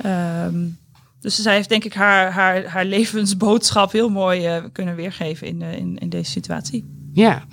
Um, 0.07 0.79
dus 1.21 1.43
zij 1.43 1.55
heeft 1.55 1.69
denk 1.69 1.85
ik 1.85 1.95
haar, 1.95 2.33
haar, 2.33 2.65
haar 2.65 2.85
levensboodschap 2.85 3.93
heel 3.93 4.09
mooi 4.09 4.63
kunnen 4.73 4.95
weergeven 4.95 5.47
in, 5.47 5.63
in, 5.63 5.99
in 5.99 6.09
deze 6.09 6.31
situatie. 6.31 6.85
Ja, 7.13 7.45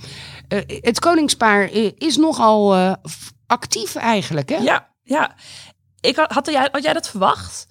het 0.82 1.00
koningspaar 1.00 1.72
is 1.98 2.18
nogal 2.18 2.76
actief 3.48 3.96
eigenlijk, 3.96 4.50
hè? 4.50 4.58
Ja, 4.58 4.90
ja. 5.04 5.36
Ik 6.00 6.16
had, 6.16 6.32
had, 6.32 6.46
jij, 6.52 6.70
had 6.72 6.84
jij 6.84 6.94
dat 6.94 7.10
verwacht? 7.10 7.68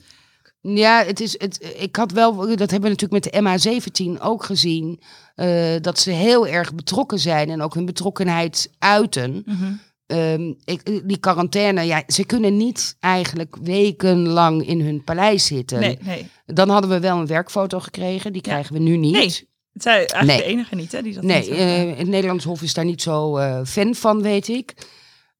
Ja, 0.60 1.04
het 1.04 1.20
is, 1.20 1.34
het, 1.38 1.74
ik 1.78 1.96
had 1.96 2.12
wel, 2.12 2.36
dat 2.36 2.70
hebben 2.70 2.90
we 2.90 2.96
natuurlijk 2.96 3.24
met 3.24 3.32
de 3.32 4.10
MH17 4.16 4.22
ook 4.22 4.44
gezien, 4.44 5.00
uh, 5.36 5.74
dat 5.80 5.98
ze 5.98 6.10
heel 6.10 6.46
erg 6.46 6.74
betrokken 6.74 7.18
zijn 7.18 7.50
en 7.50 7.62
ook 7.62 7.74
hun 7.74 7.84
betrokkenheid 7.84 8.70
uiten. 8.78 9.42
Mm 9.46 9.56
-hmm. 9.56 9.80
um, 10.06 10.56
ik, 10.64 11.08
die 11.08 11.18
quarantaine, 11.18 11.82
ja, 11.82 12.02
ze 12.06 12.24
kunnen 12.24 12.56
niet 12.56 12.96
eigenlijk 13.00 13.56
wekenlang 13.62 14.66
in 14.66 14.80
hun 14.80 15.04
paleis 15.04 15.46
zitten. 15.46 15.80
Nee, 15.80 15.98
nee. 16.00 16.26
Dan 16.46 16.68
hadden 16.68 16.90
we 16.90 17.00
wel 17.00 17.18
een 17.18 17.26
werkfoto 17.26 17.80
gekregen, 17.80 18.32
die 18.32 18.42
krijgen 18.42 18.74
ja. 18.74 18.80
we 18.80 18.88
nu 18.88 18.96
niet. 18.96 19.12
Nee. 19.12 19.50
Het 19.72 19.82
zijn 19.82 19.96
eigenlijk 19.96 20.26
nee. 20.26 20.36
de 20.38 20.44
enige 20.44 20.74
niet, 20.74 20.92
hè? 20.92 21.02
Die 21.02 21.14
dat 21.14 21.22
nee, 21.22 21.50
uh, 21.50 21.98
het 21.98 22.08
Nederlands 22.08 22.44
Hof 22.44 22.62
is 22.62 22.74
daar 22.74 22.84
niet 22.84 23.02
zo 23.02 23.38
uh, 23.38 23.60
fan 23.64 23.94
van, 23.94 24.22
weet 24.22 24.48
ik. 24.48 24.74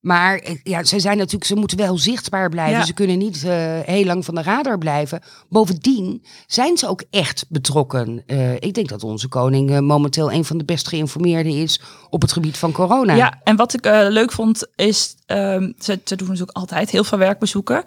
Maar 0.03 0.43
ja, 0.63 0.85
ze 0.85 1.01
zijn 1.01 1.17
natuurlijk, 1.17 1.45
ze 1.45 1.55
moeten 1.55 1.77
wel 1.79 1.99
zichtbaar 1.99 2.49
blijven. 2.49 2.79
Ja. 2.79 2.85
Ze 2.85 2.93
kunnen 2.93 3.19
niet 3.19 3.43
uh, 3.47 3.53
heel 3.81 4.05
lang 4.05 4.25
van 4.25 4.35
de 4.35 4.43
radar 4.43 4.79
blijven. 4.79 5.21
Bovendien 5.49 6.25
zijn 6.47 6.77
ze 6.77 6.89
ook 6.89 7.03
echt 7.11 7.45
betrokken. 7.49 8.23
Uh, 8.27 8.55
ik 8.55 8.75
denk 8.75 8.89
dat 8.89 9.05
onze 9.05 9.29
koning 9.29 9.71
uh, 9.71 9.79
momenteel 9.79 10.33
een 10.33 10.45
van 10.45 10.59
de 10.59 10.65
best 10.65 10.89
geïnformeerden 10.89 11.53
is 11.53 11.81
op 12.11 12.23
het 12.23 12.33
gebied 12.33 12.57
van 12.57 12.73
corona. 12.73 13.15
Ja, 13.15 13.41
en 13.45 13.57
wat 13.57 13.75
ik 13.75 13.85
leuk 13.85 14.33
vond 14.33 14.67
is, 14.77 15.17
um, 15.27 15.75
ze, 15.79 16.01
ze, 16.05 16.17
doen 16.17 16.29
natuurlijk 16.29 16.57
altijd 16.57 16.91
heel 16.91 17.05
veel 17.05 17.19
werkbezoeken. 17.19 17.85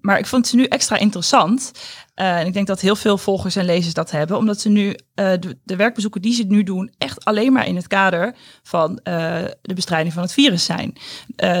maar 0.00 0.18
ik 0.18 0.26
vond 0.26 0.46
ze 0.46 0.56
nu 0.56 0.64
extra 0.64 0.96
interessant. 0.96 1.72
Uh, 2.20 2.38
en 2.38 2.46
ik 2.46 2.52
denk 2.52 2.66
dat 2.66 2.80
heel 2.80 2.96
veel 2.96 3.18
volgers 3.18 3.56
en 3.56 3.64
lezers 3.64 3.94
dat 3.94 4.10
hebben, 4.10 4.36
omdat 4.36 4.60
ze 4.60 4.68
nu 4.68 4.86
uh, 4.88 4.94
de, 5.64 5.76
werkbezoeken 5.76 6.22
die 6.22 6.34
ze 6.34 6.44
nu 6.48 6.62
doen, 6.62 6.92
echt 6.98 7.24
alleen 7.24 7.52
maar 7.52 7.66
in 7.66 7.76
het 7.76 7.86
kader 7.86 8.34
van 8.62 8.90
uh, 8.90 8.96
de 9.62 9.74
bestrijding 9.74 10.14
van 10.14 10.22
het 10.22 10.32
virus 10.32 10.64
zijn. 10.64 10.92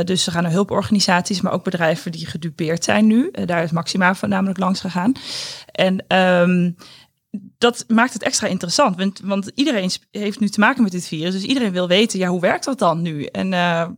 dus 0.04 0.24
ze 0.24 0.30
gaan 0.30 0.42
naar 0.42 0.52
hulporganisaties, 0.52 1.40
maar 1.40 1.52
ook 1.52 1.64
bedrijven 1.64 2.12
die 2.12 2.26
gedupeerd 2.26 2.84
zijn 2.84 3.06
nu. 3.06 3.30
daar 3.44 3.62
is 3.62 3.70
Maxima 3.70 4.14
voornamelijk 4.14 4.58
langs 4.58 4.80
gegaan. 4.80 5.12
En 5.72 6.16
um, 6.16 6.76
dat 7.58 7.84
maakt 7.88 8.12
het 8.12 8.22
extra 8.22 8.46
interessant, 8.46 8.96
want, 8.96 9.20
want, 9.24 9.50
iedereen 9.54 9.90
heeft 10.10 10.40
nu 10.40 10.48
te 10.48 10.60
maken 10.60 10.82
met 10.82 10.92
dit 10.92 11.06
virus. 11.06 11.32
Dus 11.32 11.42
iedereen 11.42 11.72
wil 11.72 11.88
weten, 11.88 12.18
ja, 12.18 12.28
hoe 12.28 12.40
werkt 12.40 12.64
dat 12.64 12.78
dan 12.78 13.02
nu? 13.02 13.24
En 13.24 13.48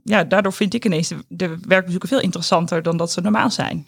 ja, 0.04 0.24
daardoor 0.28 0.52
vind 0.52 0.74
ik 0.74 0.84
ineens 0.84 1.08
de, 1.08 1.24
de 1.28 1.56
werkbezoeken 1.68 2.08
veel 2.08 2.20
interessanter 2.20 2.82
dan 2.82 2.96
dat 2.96 3.12
ze 3.12 3.20
normaal 3.20 3.50
zijn. 3.50 3.86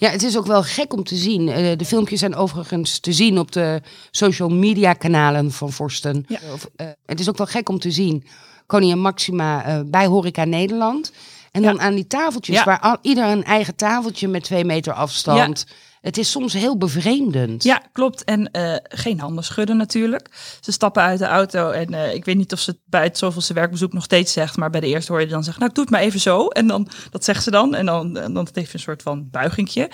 Ja, 0.00 0.10
het 0.10 0.22
is 0.22 0.36
ook 0.36 0.46
wel 0.46 0.62
gek 0.62 0.92
om 0.92 1.04
te 1.04 1.16
zien. 1.16 1.48
Uh, 1.48 1.76
de 1.76 1.84
filmpjes 1.84 2.20
zijn 2.20 2.34
overigens 2.34 2.98
te 2.98 3.12
zien 3.12 3.38
op 3.38 3.52
de 3.52 3.82
social 4.10 4.48
media 4.48 4.92
kanalen 4.92 5.52
van 5.52 5.72
Vorsten. 5.72 6.24
Ja. 6.28 6.38
Uh, 6.76 6.86
het 7.06 7.20
is 7.20 7.28
ook 7.28 7.36
wel 7.36 7.46
gek 7.46 7.68
om 7.68 7.78
te 7.78 7.90
zien. 7.90 8.24
Koningin 8.66 9.00
Maxima 9.00 9.68
uh, 9.68 9.80
bij 9.86 10.06
Horeca 10.06 10.44
Nederland. 10.44 11.12
En 11.50 11.62
dan 11.62 11.74
ja. 11.74 11.80
aan 11.80 11.94
die 11.94 12.06
tafeltjes, 12.06 12.56
ja. 12.56 12.64
waar 12.64 12.80
al, 12.80 12.96
ieder 13.02 13.24
een 13.24 13.44
eigen 13.44 13.76
tafeltje 13.76 14.28
met 14.28 14.42
twee 14.42 14.64
meter 14.64 14.92
afstand. 14.92 15.66
Het 16.00 16.18
is 16.18 16.30
soms 16.30 16.52
heel 16.52 16.76
bevreemdend. 16.76 17.62
Ja, 17.62 17.82
klopt. 17.92 18.24
En 18.24 18.48
uh, 18.52 18.76
geen 18.82 19.20
handen 19.20 19.44
schudden 19.44 19.76
natuurlijk. 19.76 20.28
Ze 20.60 20.72
stappen 20.72 21.02
uit 21.02 21.18
de 21.18 21.24
auto 21.24 21.70
en 21.70 21.92
uh, 21.92 22.14
ik 22.14 22.24
weet 22.24 22.36
niet 22.36 22.52
of 22.52 22.58
ze 22.58 22.70
het 22.70 22.80
bij 22.84 23.02
het 23.02 23.18
zoveelste 23.18 23.54
werkbezoek 23.54 23.92
nog 23.92 24.04
steeds 24.04 24.32
zegt, 24.32 24.56
maar 24.56 24.70
bij 24.70 24.80
de 24.80 24.86
eerste 24.86 25.12
hoor 25.12 25.20
je 25.20 25.26
dan 25.26 25.44
zeggen, 25.44 25.62
nou 25.62 25.74
doe 25.74 25.84
het 25.84 25.92
maar 25.92 26.02
even 26.02 26.20
zo. 26.20 26.46
En 26.46 26.66
dan, 26.66 26.88
dat 27.10 27.24
zegt 27.24 27.42
ze 27.42 27.50
dan 27.50 27.74
en 27.74 27.86
dan, 27.86 28.16
en 28.16 28.32
dan 28.32 28.48
heeft 28.52 28.72
een 28.72 28.80
soort 28.80 29.02
van 29.02 29.28
buigingje. 29.30 29.90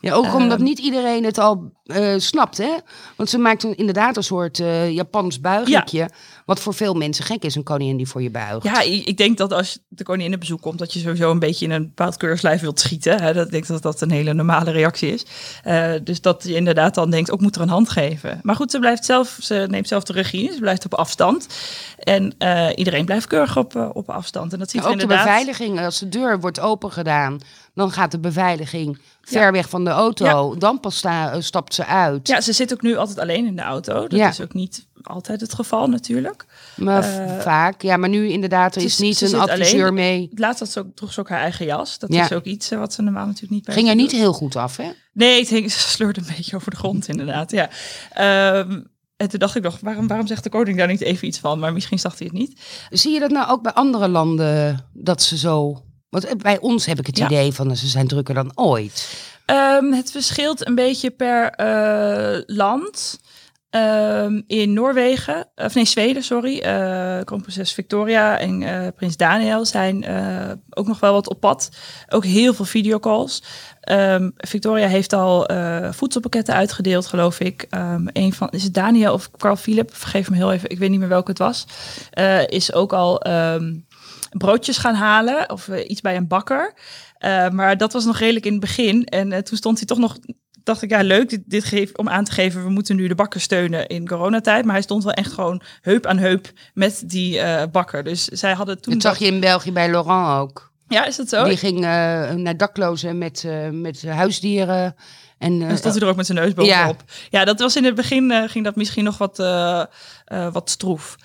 Ja, 0.00 0.12
ook 0.12 0.34
omdat 0.34 0.58
uh, 0.58 0.64
niet 0.64 0.78
iedereen 0.78 1.24
het 1.24 1.38
al 1.38 1.72
uh, 1.84 2.14
snapt, 2.16 2.58
hè? 2.58 2.70
Want 3.16 3.30
ze 3.30 3.38
maakt 3.38 3.62
een, 3.62 3.76
inderdaad 3.76 4.16
een 4.16 4.22
soort 4.22 4.58
uh, 4.58 4.90
Japans 4.90 5.40
buigingje. 5.40 5.98
Ja. 5.98 6.08
Wat 6.44 6.60
voor 6.60 6.74
veel 6.74 6.94
mensen 6.94 7.24
gek 7.24 7.44
is, 7.44 7.54
een 7.54 7.62
koningin 7.62 7.96
die 7.96 8.08
voor 8.08 8.22
je 8.22 8.30
buigt. 8.30 8.64
Ja, 8.64 8.80
ik 8.80 9.16
denk 9.16 9.38
dat 9.38 9.52
als 9.52 9.78
de 9.88 10.04
koningin 10.04 10.34
op 10.34 10.40
bezoek 10.40 10.60
komt, 10.60 10.78
dat 10.78 10.92
je 10.92 11.00
sowieso 11.00 11.30
een 11.30 11.38
beetje 11.38 11.64
in 11.64 11.70
een 11.70 11.82
bepaald 11.82 12.16
keurslijf 12.16 12.60
wilt 12.60 12.80
schieten. 12.80 13.22
Hè? 13.22 13.32
Dat, 13.32 13.46
ik 13.46 13.52
denk 13.52 13.66
dat 13.66 13.82
dat 13.82 14.00
een 14.00 14.10
hele 14.10 14.34
normale 14.34 14.70
reactie 14.70 15.12
is. 15.12 15.24
Uh, 15.66 15.92
dus 16.04 16.20
dat 16.20 16.42
je 16.44 16.54
inderdaad 16.54 16.94
dan 16.94 17.10
denkt, 17.10 17.30
ook 17.30 17.40
moet 17.40 17.56
er 17.56 17.62
een 17.62 17.68
hand 17.68 17.90
geven. 17.90 18.40
Maar 18.42 18.56
goed, 18.56 18.70
ze 18.70 18.78
blijft 18.78 19.04
zelf, 19.04 19.38
ze 19.40 19.66
neemt 19.70 19.88
zelf 19.88 20.02
de 20.02 20.12
regie, 20.12 20.52
ze 20.52 20.60
blijft 20.60 20.84
op 20.84 20.94
afstand. 20.94 21.46
En 21.98 22.34
iedereen 22.74 23.04
blijft 23.04 23.26
keurig 23.26 23.56
op, 23.56 23.90
op 23.92 24.10
afstand. 24.10 24.52
En 24.52 24.58
dat 24.58 24.70
ziet 24.70 24.80
ja, 24.80 24.86
ook 24.86 24.92
inderdaad... 24.92 25.18
de 25.18 25.24
beveiliging, 25.24 25.80
als 25.80 25.98
de 25.98 26.08
deur 26.08 26.40
wordt 26.40 26.60
open 26.60 26.92
gedaan, 26.92 27.40
dan 27.74 27.90
gaat 27.90 28.10
de 28.10 28.18
beveiliging 28.18 28.98
ver 29.28 29.40
ja. 29.40 29.52
weg 29.52 29.68
van 29.68 29.84
de 29.84 29.90
auto. 29.90 30.50
Ja. 30.52 30.58
Dan 30.58 30.80
pas 30.80 30.96
sta, 30.96 31.40
stapt 31.40 31.74
ze 31.74 31.84
uit. 31.84 32.28
Ja, 32.28 32.40
ze 32.40 32.52
zit 32.52 32.72
ook 32.72 32.82
nu 32.82 32.96
altijd 32.96 33.18
alleen 33.18 33.46
in 33.46 33.56
de 33.56 33.62
auto. 33.62 34.00
Dat 34.00 34.18
ja. 34.18 34.28
is 34.28 34.40
ook 34.40 34.54
niet 34.54 34.86
altijd 35.02 35.40
het 35.40 35.54
geval 35.54 35.86
natuurlijk. 35.86 36.46
Maar 36.76 37.04
uh, 37.04 37.40
vaak, 37.40 37.82
ja, 37.82 37.96
maar 37.96 38.08
nu 38.08 38.28
inderdaad 38.28 38.76
er 38.76 38.82
is, 38.82 38.98
niet 38.98 39.20
een 39.20 39.34
adviseur 39.34 39.80
alleen. 39.80 39.94
mee. 39.94 40.30
Laatst 40.34 40.60
had 40.60 40.70
ze 40.70 40.78
ook, 40.78 40.86
droeg 40.94 41.12
ze 41.12 41.20
ook 41.20 41.28
haar 41.28 41.40
eigen 41.40 41.66
jas. 41.66 41.98
Dat 41.98 42.10
is 42.10 42.32
ook 42.32 42.44
iets 42.44 42.68
wat 42.68 42.92
ze 42.92 43.02
normaal 43.02 43.26
natuurlijk 43.26 43.52
niet 43.52 43.64
bij 43.64 43.74
Ging 43.74 43.88
er 43.88 43.94
niet 43.94 44.12
heel 44.12 44.32
goed 44.32 44.56
af, 44.56 44.76
hè? 44.76 44.90
Nee, 45.12 45.40
het 45.40 45.48
hing, 45.48 45.70
ze 45.72 45.78
sleurde 45.78 46.20
een 46.20 46.32
beetje 46.36 46.56
over 46.56 46.70
de 46.70 46.76
grond 46.76 47.08
inderdaad, 47.08 47.50
ja. 47.50 47.70
Um, 48.58 48.90
en 49.16 49.28
toen 49.28 49.38
dacht 49.38 49.56
ik 49.56 49.62
nog, 49.62 49.78
waarom, 49.80 50.06
waarom 50.06 50.26
zegt 50.26 50.42
de 50.42 50.50
koning 50.50 50.78
daar 50.78 50.86
niet 50.86 51.00
even 51.00 51.26
iets 51.26 51.38
van? 51.38 51.58
Maar 51.58 51.72
misschien 51.72 51.98
zag 51.98 52.18
hij 52.18 52.26
het 52.26 52.38
niet. 52.38 52.60
Zie 52.90 53.12
je 53.12 53.20
dat 53.20 53.30
nou 53.30 53.50
ook 53.50 53.62
bij 53.62 53.72
andere 53.72 54.08
landen, 54.08 54.86
dat 54.92 55.22
ze 55.22 55.38
zo... 55.38 55.82
Want 56.08 56.38
bij 56.38 56.58
ons 56.58 56.86
heb 56.86 56.98
ik 56.98 57.06
het 57.06 57.18
ja. 57.18 57.26
idee 57.26 57.52
van, 57.52 57.76
ze 57.76 57.86
zijn 57.86 58.06
drukker 58.06 58.34
dan 58.34 58.52
ooit. 58.54 59.26
Um, 59.46 59.92
het 59.92 60.10
verschilt 60.10 60.66
een 60.66 60.74
beetje 60.74 61.10
per 61.10 61.52
uh, 61.60 62.42
land. 62.46 63.20
Um, 63.70 64.44
in 64.46 64.72
Noorwegen, 64.72 65.48
of 65.56 65.74
nee, 65.74 65.84
Zweden, 65.84 66.22
sorry. 66.22 66.62
Uh, 66.64 67.20
kroonprinses 67.24 67.72
Victoria 67.72 68.38
en 68.38 68.60
uh, 68.60 68.86
prins 68.96 69.16
Daniel 69.16 69.64
zijn 69.64 70.04
uh, 70.10 70.52
ook 70.70 70.86
nog 70.86 71.00
wel 71.00 71.12
wat 71.12 71.28
op 71.28 71.40
pad. 71.40 71.68
Ook 72.08 72.24
heel 72.24 72.54
veel 72.54 72.64
videocalls. 72.64 73.42
Um, 73.90 74.32
Victoria 74.36 74.86
heeft 74.86 75.12
al 75.12 75.48
voedselpakketten 75.92 76.54
uitgedeeld, 76.54 77.06
geloof 77.06 77.40
ik. 77.40 77.66
Um, 77.70 78.08
een 78.12 78.32
van, 78.32 78.48
is 78.48 78.62
het 78.62 78.74
Daniel 78.74 79.12
of 79.12 79.30
Carl 79.30 79.56
Philip? 79.56 79.94
Vergeef 79.94 80.30
me 80.30 80.36
heel 80.36 80.52
even, 80.52 80.70
ik 80.70 80.78
weet 80.78 80.90
niet 80.90 81.00
meer 81.00 81.08
welke 81.08 81.30
het 81.30 81.38
was. 81.38 81.66
is 82.46 82.72
ook 82.72 82.92
al 82.92 83.22
broodjes 84.30 84.78
gaan 84.78 84.94
halen 84.94 85.50
of 85.50 85.68
iets 85.68 86.00
bij 86.00 86.16
een 86.16 86.28
bakker. 86.28 86.74
maar 87.52 87.76
dat 87.76 87.92
was 87.92 88.04
nog 88.04 88.18
redelijk 88.18 88.44
in 88.44 88.52
het 88.52 88.60
begin. 88.60 89.04
En 89.04 89.44
toen 89.44 89.56
stond 89.56 89.78
hij 89.78 89.86
toch 89.86 89.98
nog 89.98 90.18
dacht 90.64 90.82
ik, 90.82 90.90
ja, 90.90 91.02
leuk, 91.02 91.28
dit, 91.28 91.42
dit 91.46 91.64
geeft 91.64 91.98
om 91.98 92.08
aan 92.08 92.24
te 92.24 92.32
geven, 92.32 92.64
we 92.64 92.70
moeten 92.70 92.96
nu 92.96 93.08
de 93.08 93.14
bakker 93.14 93.40
steunen 93.40 93.86
in 93.86 94.08
coronatijd. 94.08 94.64
Maar 94.64 94.74
hij 94.74 94.82
stond 94.82 95.04
wel 95.04 95.12
echt 95.12 95.32
gewoon 95.32 95.62
heup 95.80 96.06
aan 96.06 96.18
heup 96.18 96.50
met 96.74 97.02
die 97.06 97.40
bakker. 97.68 98.04
Dus 98.04 98.24
zij 98.24 98.52
hadden 98.52 98.80
toen. 98.80 98.92
Dat 98.92 99.02
zag 99.02 99.18
je 99.18 99.26
in 99.26 99.40
België 99.40 99.72
bij 99.72 99.90
Laurent 99.90 100.40
ook. 100.40 100.72
Ja, 100.88 101.04
is 101.04 101.16
dat 101.16 101.28
zo? 101.28 101.44
Die 101.44 101.56
ging 101.56 101.78
naar 101.78 102.56
daklozen 102.56 103.18
met, 103.18 103.46
met 103.72 104.02
huisdieren. 104.06 104.94
En, 105.38 105.60
uh, 105.60 105.68
en 105.68 105.78
stond 105.78 105.94
hij 105.94 106.02
er 106.02 106.08
ook 106.08 106.16
met 106.16 106.26
zijn 106.26 106.38
neus 106.38 106.54
bovenop. 106.54 107.02
Ja, 107.06 107.38
ja 107.38 107.44
dat 107.44 107.60
was 107.60 107.76
in 107.76 107.84
het 107.84 107.94
begin, 107.94 108.30
uh, 108.30 108.42
ging 108.46 108.64
dat 108.64 108.76
misschien 108.76 109.04
nog 109.04 109.18
wat, 109.18 109.38
uh, 109.38 109.82
wat 110.52 110.70
stroef. 110.70 111.16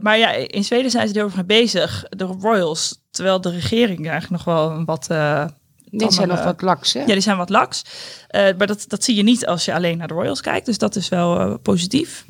maar 0.00 0.18
ja, 0.18 0.30
in 0.30 0.64
Zweden 0.64 0.90
zijn 0.90 1.08
ze 1.08 1.14
er 1.14 1.24
over 1.24 1.36
mee 1.36 1.60
bezig, 1.60 2.04
de 2.08 2.24
royals. 2.24 2.98
Terwijl 3.10 3.40
de 3.40 3.50
regering 3.50 4.08
eigenlijk 4.10 4.44
nog 4.44 4.54
wel 4.56 4.84
wat 4.84 5.06
Die 5.90 6.10
zijn 6.12 6.28
nog 6.28 6.38
eh, 6.38 6.44
wat 6.44 6.62
laks, 6.62 6.92
hè? 6.92 7.00
Ja, 7.00 7.06
die 7.06 7.20
zijn 7.20 7.36
wat 7.36 7.48
laks. 7.50 7.82
Eh, 8.28 8.42
maar 8.58 8.66
dat, 8.66 8.84
dat 8.88 9.04
zie 9.04 9.14
je 9.14 9.22
niet 9.22 9.46
als 9.46 9.64
je 9.64 9.74
alleen 9.74 9.98
naar 9.98 10.08
de 10.08 10.14
Royals 10.14 10.40
kijkt. 10.40 10.66
Dus 10.66 10.78
dat 10.78 10.96
is 10.96 11.08
wel 11.08 11.40
eh, 11.40 11.54
positief. 11.62 12.24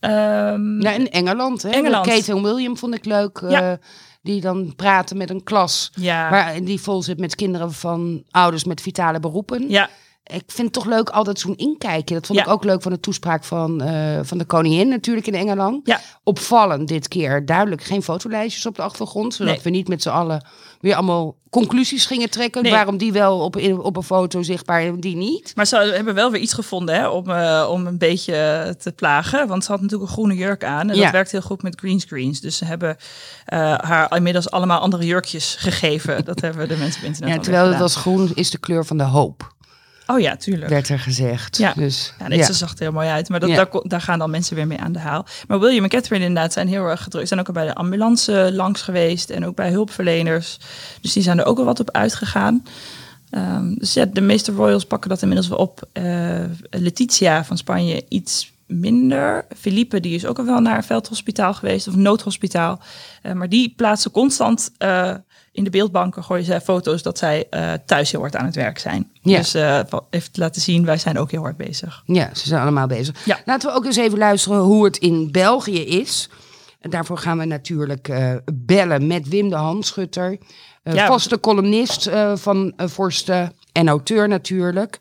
Ehm, 0.00 0.80
Ja, 0.82 0.90
in 0.92 1.10
Engeland, 1.10 1.62
hè? 1.62 1.68
Engeland. 1.70 2.06
Kate 2.06 2.32
en 2.32 2.42
William 2.42 2.76
vond 2.76 2.94
ik 2.94 3.04
leuk. 3.04 3.38
eh, 3.38 3.50
Ja. 3.50 3.78
die 4.22 4.40
dan 4.40 4.72
praten 4.76 5.16
met 5.16 5.30
een 5.30 5.42
klas. 5.44 5.90
ja, 5.94 6.30
Waar, 6.30 6.64
die 6.64 6.80
vol 6.80 7.02
zit 7.02 7.18
met 7.18 7.34
kinderen 7.34 7.72
van 7.72 8.22
ouders 8.30 8.64
met 8.64 8.80
vitale 8.80 9.20
beroepen. 9.20 9.68
ja, 9.68 9.88
Ik 10.32 10.42
vind 10.46 10.58
het 10.66 10.72
toch 10.72 10.84
leuk 10.84 11.10
altijd 11.10 11.38
zo'n 11.38 11.56
inkijkje. 11.56 12.14
Dat 12.14 12.26
vond 12.26 12.38
Ja. 12.38 12.44
ik 12.44 12.50
ook 12.50 12.64
leuk 12.64 12.82
van 12.82 12.92
de 12.92 13.00
toespraak 13.00 13.44
van, 13.44 13.82
eh, 13.82 14.18
van 14.22 14.38
de 14.38 14.44
koningin 14.44 14.88
natuurlijk 14.88 15.26
in 15.26 15.34
Engeland. 15.34 15.86
Ja. 15.86 16.00
Opvallend 16.22 16.88
dit 16.88 17.08
keer. 17.08 17.46
Duidelijk 17.46 17.82
geen 17.82 18.02
fotolijstjes 18.02 18.66
op 18.66 18.74
de 18.76 18.82
achtergrond. 18.82 19.34
Zodat 19.34 19.54
Nee. 19.54 19.62
we 19.62 19.70
niet 19.70 19.88
met 19.88 20.02
z'n 20.02 20.08
allen 20.08 20.46
weer 20.80 20.94
allemaal 20.94 21.36
conclusies 21.50 22.06
gingen 22.06 22.30
trekken. 22.30 22.62
Nee. 22.62 22.72
Waarom 22.72 22.96
die 22.96 23.12
wel 23.12 23.38
op, 23.38 23.56
op 23.82 23.96
een 23.96 24.02
foto 24.02 24.42
zichtbaar 24.42 24.80
en 24.82 25.00
die 25.00 25.16
niet. 25.16 25.52
Maar 25.54 25.66
ze 25.66 25.76
hebben 25.76 26.14
wel 26.14 26.30
weer 26.30 26.40
iets 26.40 26.52
gevonden 26.52 26.94
hè, 26.94 27.08
om, 27.08 27.30
eh, 27.30 27.68
om 27.70 27.86
een 27.86 27.98
beetje 27.98 28.74
te 28.78 28.92
plagen. 28.92 29.48
Want 29.48 29.64
ze 29.64 29.70
had 29.72 29.80
natuurlijk 29.80 30.08
een 30.10 30.14
groene 30.16 30.34
jurk 30.34 30.64
aan. 30.64 30.90
En 30.90 30.96
Ja. 30.96 31.02
dat 31.02 31.12
werkt 31.12 31.30
heel 31.32 31.40
goed 31.40 31.62
met 31.62 31.78
greenscreens. 31.78 32.40
Dus 32.40 32.56
ze 32.56 32.64
hebben 32.64 32.96
eh, 33.44 33.58
haar 33.78 34.16
inmiddels 34.16 34.50
allemaal 34.50 34.80
andere 34.80 35.06
jurkjes 35.06 35.54
gegeven. 35.58 36.24
Dat 36.24 36.40
hebben 36.40 36.68
de 36.68 36.76
mensen 36.76 37.00
op 37.00 37.06
internet 37.06 37.34
Ja, 37.34 37.40
terwijl 37.40 37.68
het 37.68 37.78
was 37.78 37.96
groen 37.96 38.30
is 38.34 38.50
de 38.50 38.58
kleur 38.58 38.84
van 38.84 38.96
de 38.96 39.04
hoop, 39.04 39.54
Oh 40.06 40.20
ja, 40.20 40.36
tuurlijk. 40.36 40.70
werd 40.70 40.88
er 40.88 40.98
gezegd. 40.98 41.56
Ja. 41.56 41.72
Dus, 41.76 42.14
Ja, 42.18 42.28
nee, 42.28 42.38
ja. 42.38 42.44
ze 42.44 42.52
zag 42.52 42.70
er 42.72 42.78
heel 42.78 42.92
mooi 42.92 43.08
uit. 43.08 43.28
Maar 43.28 43.40
dat, 43.40 43.48
Ja. 43.48 43.68
daar, 43.82 44.00
gaan 44.00 44.18
dan 44.18 44.30
mensen 44.30 44.56
weer 44.56 44.66
mee 44.66 44.78
aan 44.80 44.92
de 44.92 44.98
haal. 44.98 45.26
Maar 45.48 45.60
William 45.60 45.82
en 45.84 45.90
Catherine 45.90 46.24
inderdaad 46.24 46.52
zijn 46.52 46.68
heel 46.68 46.84
erg 46.84 47.02
gedrukt. 47.02 47.28
Zijn 47.28 47.40
ook 47.40 47.46
al 47.46 47.52
bij 47.52 47.66
de 47.66 47.74
ambulance 47.74 48.50
langs 48.52 48.82
geweest. 48.82 49.30
En 49.30 49.46
ook 49.46 49.54
bij 49.54 49.70
hulpverleners. 49.70 50.58
Dus 51.00 51.12
die 51.12 51.22
zijn 51.22 51.38
er 51.38 51.44
ook 51.46 51.56
wel 51.56 51.64
wat 51.66 51.80
op 51.80 51.90
uitgegaan. 51.90 52.64
Ehm, 53.30 53.74
dus 53.74 53.94
ja, 53.94 54.04
de 54.04 54.20
meeste 54.20 54.52
royals 54.52 54.84
pakken 54.84 55.10
dat 55.10 55.22
inmiddels 55.22 55.48
wel 55.48 55.58
op. 55.58 55.88
Eh, 55.92 56.44
Letitia 56.70 57.44
van 57.44 57.56
Spanje 57.56 58.04
iets 58.08 58.52
minder. 58.66 59.44
Felipe 59.56 60.00
die 60.00 60.14
is 60.14 60.26
ook 60.26 60.38
al 60.38 60.44
wel 60.44 60.60
naar 60.60 60.76
een 60.76 60.82
veldhospitaal 60.82 61.54
geweest. 61.54 61.88
Of 61.88 61.96
noodhospitaal. 61.96 62.80
Eh, 63.22 63.32
maar 63.32 63.48
die 63.48 63.72
plaatsen 63.76 64.10
constant... 64.10 64.70
eh, 64.78 65.14
in 65.56 65.64
de 65.64 65.70
beeldbanken 65.70 66.24
gooien 66.24 66.44
zij 66.44 66.60
foto's 66.60 67.02
dat 67.02 67.18
zij 67.18 67.46
eh, 67.50 67.72
thuis 67.86 68.10
heel 68.10 68.20
hard 68.20 68.36
aan 68.36 68.44
het 68.44 68.54
werk 68.54 68.78
zijn. 68.78 69.10
Ja. 69.20 69.36
Dus 69.36 69.54
eh, 69.54 69.80
even 70.10 70.32
te 70.32 70.40
laten 70.40 70.62
zien, 70.62 70.84
wij 70.84 70.98
zijn 70.98 71.18
ook 71.18 71.30
heel 71.30 71.40
hard 71.42 71.56
bezig. 71.56 72.02
Ja, 72.06 72.30
ze 72.34 72.46
zijn 72.48 72.62
allemaal 72.62 72.86
bezig. 72.86 73.24
Ja. 73.24 73.38
Laten 73.44 73.68
we 73.70 73.76
ook 73.76 73.84
eens 73.84 73.96
even 73.96 74.18
luisteren 74.18 74.58
hoe 74.58 74.84
het 74.84 74.96
in 74.96 75.30
België 75.32 75.80
is. 75.84 76.28
En 76.80 76.90
daarvoor 76.90 77.18
gaan 77.18 77.38
we 77.38 77.44
natuurlijk 77.44 78.08
eh, 78.08 78.34
bellen 78.52 79.06
met 79.06 79.28
Wim 79.28 79.48
de 79.48 79.56
Handschutter. 79.56 80.38
Ja, 80.82 81.06
vaste 81.06 81.40
columnist 81.40 82.10
van 82.34 82.72
uh, 82.76 82.86
Forsten 82.88 83.52
en 83.72 83.88
auteur 83.88 84.28
natuurlijk. 84.28 85.00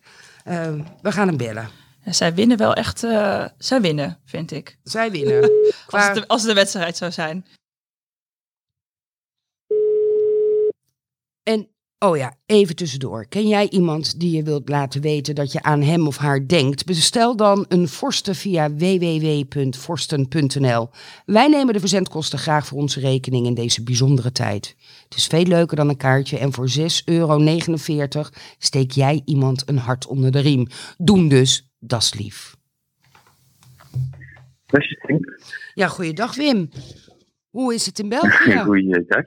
We 1.02 1.12
gaan 1.12 1.28
hem 1.28 1.38
bellen. 1.38 1.70
Ja, 2.04 2.12
zij 2.12 2.34
winnen 2.34 2.58
wel 2.58 2.74
echt. 2.74 3.00
zij 3.58 3.82
winnen, 3.82 4.18
vind 4.26 4.52
ik. 4.52 4.78
Zij 4.84 5.12
winnen. 5.12 5.42
Als 5.52 5.86
Qua- 5.86 6.06
het, 6.06 6.16
de, 6.16 6.28
als 6.28 6.42
het 6.42 6.50
de 6.50 6.56
wedstrijd 6.56 6.98
zou 6.98 7.12
zijn. 7.12 7.46
En, 11.46 11.68
oh 12.00 12.18
ja, 12.18 12.34
even 12.46 12.76
tussendoor. 12.76 13.28
Ken 13.28 13.48
jij 13.48 13.70
iemand 13.70 14.20
die 14.20 14.36
je 14.36 14.44
wilt 14.44 14.70
laten 14.70 15.02
weten 15.02 15.36
dat 15.36 15.52
je 15.52 15.64
aan 15.64 15.82
hem 15.82 16.08
of 16.08 16.18
haar 16.18 16.48
denkt? 16.48 16.86
Bestel 16.86 17.36
dan 17.36 17.66
een 17.68 17.88
Forsten 17.88 18.36
via 18.36 18.74
www.forsten.nl. 18.74 20.90
Wij 21.26 21.48
nemen 21.48 21.74
de 21.74 21.80
verzendkosten 21.80 22.40
graag 22.40 22.68
voor 22.68 22.78
onze 22.78 23.00
rekening 23.00 23.46
in 23.46 23.54
deze 23.54 23.84
bijzondere 23.84 24.32
tijd. 24.32 24.76
Het 25.04 25.18
is 25.18 25.28
veel 25.28 25.44
leuker 25.44 25.76
dan 25.76 25.90
een 25.90 25.98
kaartje 25.98 26.38
en 26.38 26.54
voor 26.54 26.70
6,49 26.80 26.86
euro 27.06 27.56
steek 28.58 28.92
jij 28.92 29.22
iemand 29.26 29.70
een 29.70 29.78
hart 29.78 30.08
onder 30.08 30.32
de 30.32 30.40
riem. 30.40 30.68
Doen 30.98 31.28
dus, 31.28 31.70
dat 31.80 32.02
is 32.02 32.14
lief. 32.14 32.56
Ja, 35.74 35.88
goeiedag 35.88 36.36
Wim. 36.36 36.70
Hoe 37.50 37.74
is 37.74 37.86
het 37.86 38.00
in 38.00 38.10
België? 38.10 38.58
Goeiedag. 38.66 39.26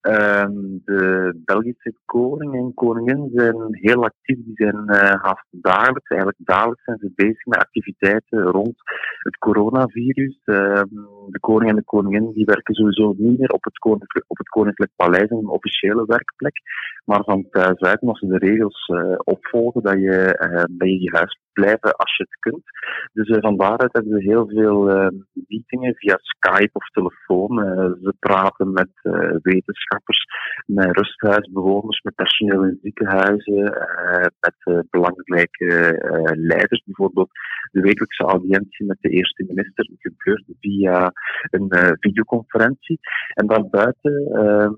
Ehm, 0.00 0.52
de 0.84 1.32
Belgische 1.44 1.94
koning 2.04 2.54
en 2.54 2.74
koningin 2.74 3.30
zijn 3.34 3.56
heel 3.70 4.04
actief. 4.04 4.36
Die 4.44 4.54
zijn 4.54 4.88
eh, 4.88 5.22
haast 5.22 5.46
dagelijks, 5.50 6.08
eigenlijk 6.08 6.40
dagelijks 6.44 6.84
zijn 6.84 6.98
ze 6.98 7.12
bezig 7.14 7.44
met 7.44 7.58
activiteiten 7.58 8.42
rond 8.42 8.74
het 9.18 9.36
coronavirus. 9.38 10.40
Ehm, 10.44 10.88
de 11.28 11.38
koning 11.40 11.70
en 11.70 11.76
de 11.76 11.84
koningin 11.84 12.32
die 12.32 12.44
werken 12.44 12.74
sowieso 12.74 13.14
niet 13.16 13.38
meer 13.38 13.50
op 13.50 13.64
het 13.64 13.78
koninklijk, 13.78 14.24
op 14.28 14.38
het 14.38 14.48
koninklijk 14.48 14.90
paleis, 14.96 15.30
een 15.30 15.48
officiële 15.48 16.04
werkplek, 16.06 16.60
maar 17.04 17.24
van 17.24 17.46
thuis 17.50 17.80
uit, 17.80 18.00
als 18.00 18.18
ze 18.18 18.26
de 18.26 18.38
regels 18.38 18.86
eh, 18.86 19.14
opvolgen, 19.24 19.82
dat 19.82 19.98
je, 19.98 20.36
eh, 20.36 20.64
dat 20.70 20.88
je 20.88 21.00
je 21.00 21.10
huis 21.10 21.38
blijven 21.60 21.96
als 21.96 22.16
je 22.16 22.22
het 22.22 22.38
kunt. 22.38 22.64
Dus 23.12 23.28
uh, 23.28 23.36
van 23.40 23.56
daaruit 23.56 23.92
hebben 23.92 24.12
we 24.12 24.22
heel 24.22 24.46
veel 24.48 24.90
uh, 24.90 25.08
meetingen 25.32 25.94
via 25.94 26.16
Skype 26.20 26.70
of 26.72 26.86
telefoon. 26.88 27.52
Uh, 27.58 27.74
ze 28.02 28.14
praten 28.18 28.72
met 28.72 28.90
wetenschappers, 29.42 30.24
met 30.66 30.96
rusthuisbewoners, 30.96 32.00
met 32.02 32.14
personeel 32.14 32.64
in 32.64 32.78
ziekenhuizen, 32.82 33.62
met 34.40 34.86
belangrijke 34.90 35.70
leiders. 36.32 36.82
Bijvoorbeeld 36.84 37.30
de 37.70 37.80
wekelijkse 37.80 38.24
audiëntie 38.24 38.86
met 38.86 38.96
de 39.00 39.08
eerste 39.08 39.44
minister 39.48 39.90
gebeurt 39.98 40.44
via 40.60 41.12
een 41.50 41.96
videoconferentie. 42.00 42.98
En 43.34 43.46
daarbuiten 43.46 44.28
ehm, 44.32 44.72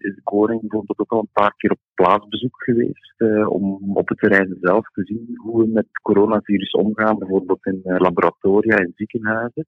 is 0.00 0.14
de 0.14 0.22
koning 0.22 0.60
bijvoorbeeld 0.60 0.98
ook 0.98 1.12
al 1.12 1.20
een 1.20 1.28
paar 1.32 1.54
keer 1.56 1.70
op 1.70 1.78
plaatsbezoek 1.94 2.62
geweest 2.62 3.14
uh, 3.18 3.50
om 3.50 3.96
op 3.96 4.08
het 4.08 4.18
terrein 4.18 4.58
zelf 4.60 4.90
te 4.90 5.04
zien 5.04 5.36
hoe 5.36 5.62
we 5.62 5.68
met 5.68 5.86
coronavirus 6.02 6.70
omgaan, 6.70 7.18
bijvoorbeeld 7.18 7.66
in 7.66 7.80
uh, 7.84 7.98
laboratoria 7.98 8.76
en 8.76 8.92
ziekenhuizen. 8.96 9.66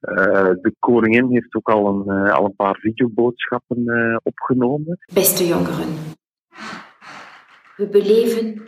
Uh, 0.00 0.16
de 0.62 0.74
koningin 0.78 1.30
heeft 1.30 1.54
ook 1.54 1.68
al 1.68 1.86
een, 1.86 2.30
al 2.30 2.44
een 2.44 2.56
paar 2.56 2.76
videoboodschappen 2.76 4.20
opgenomen. 4.22 4.98
Beste 5.14 5.46
jongeren, 5.46 5.88
we 7.76 7.88
beleven 7.88 8.62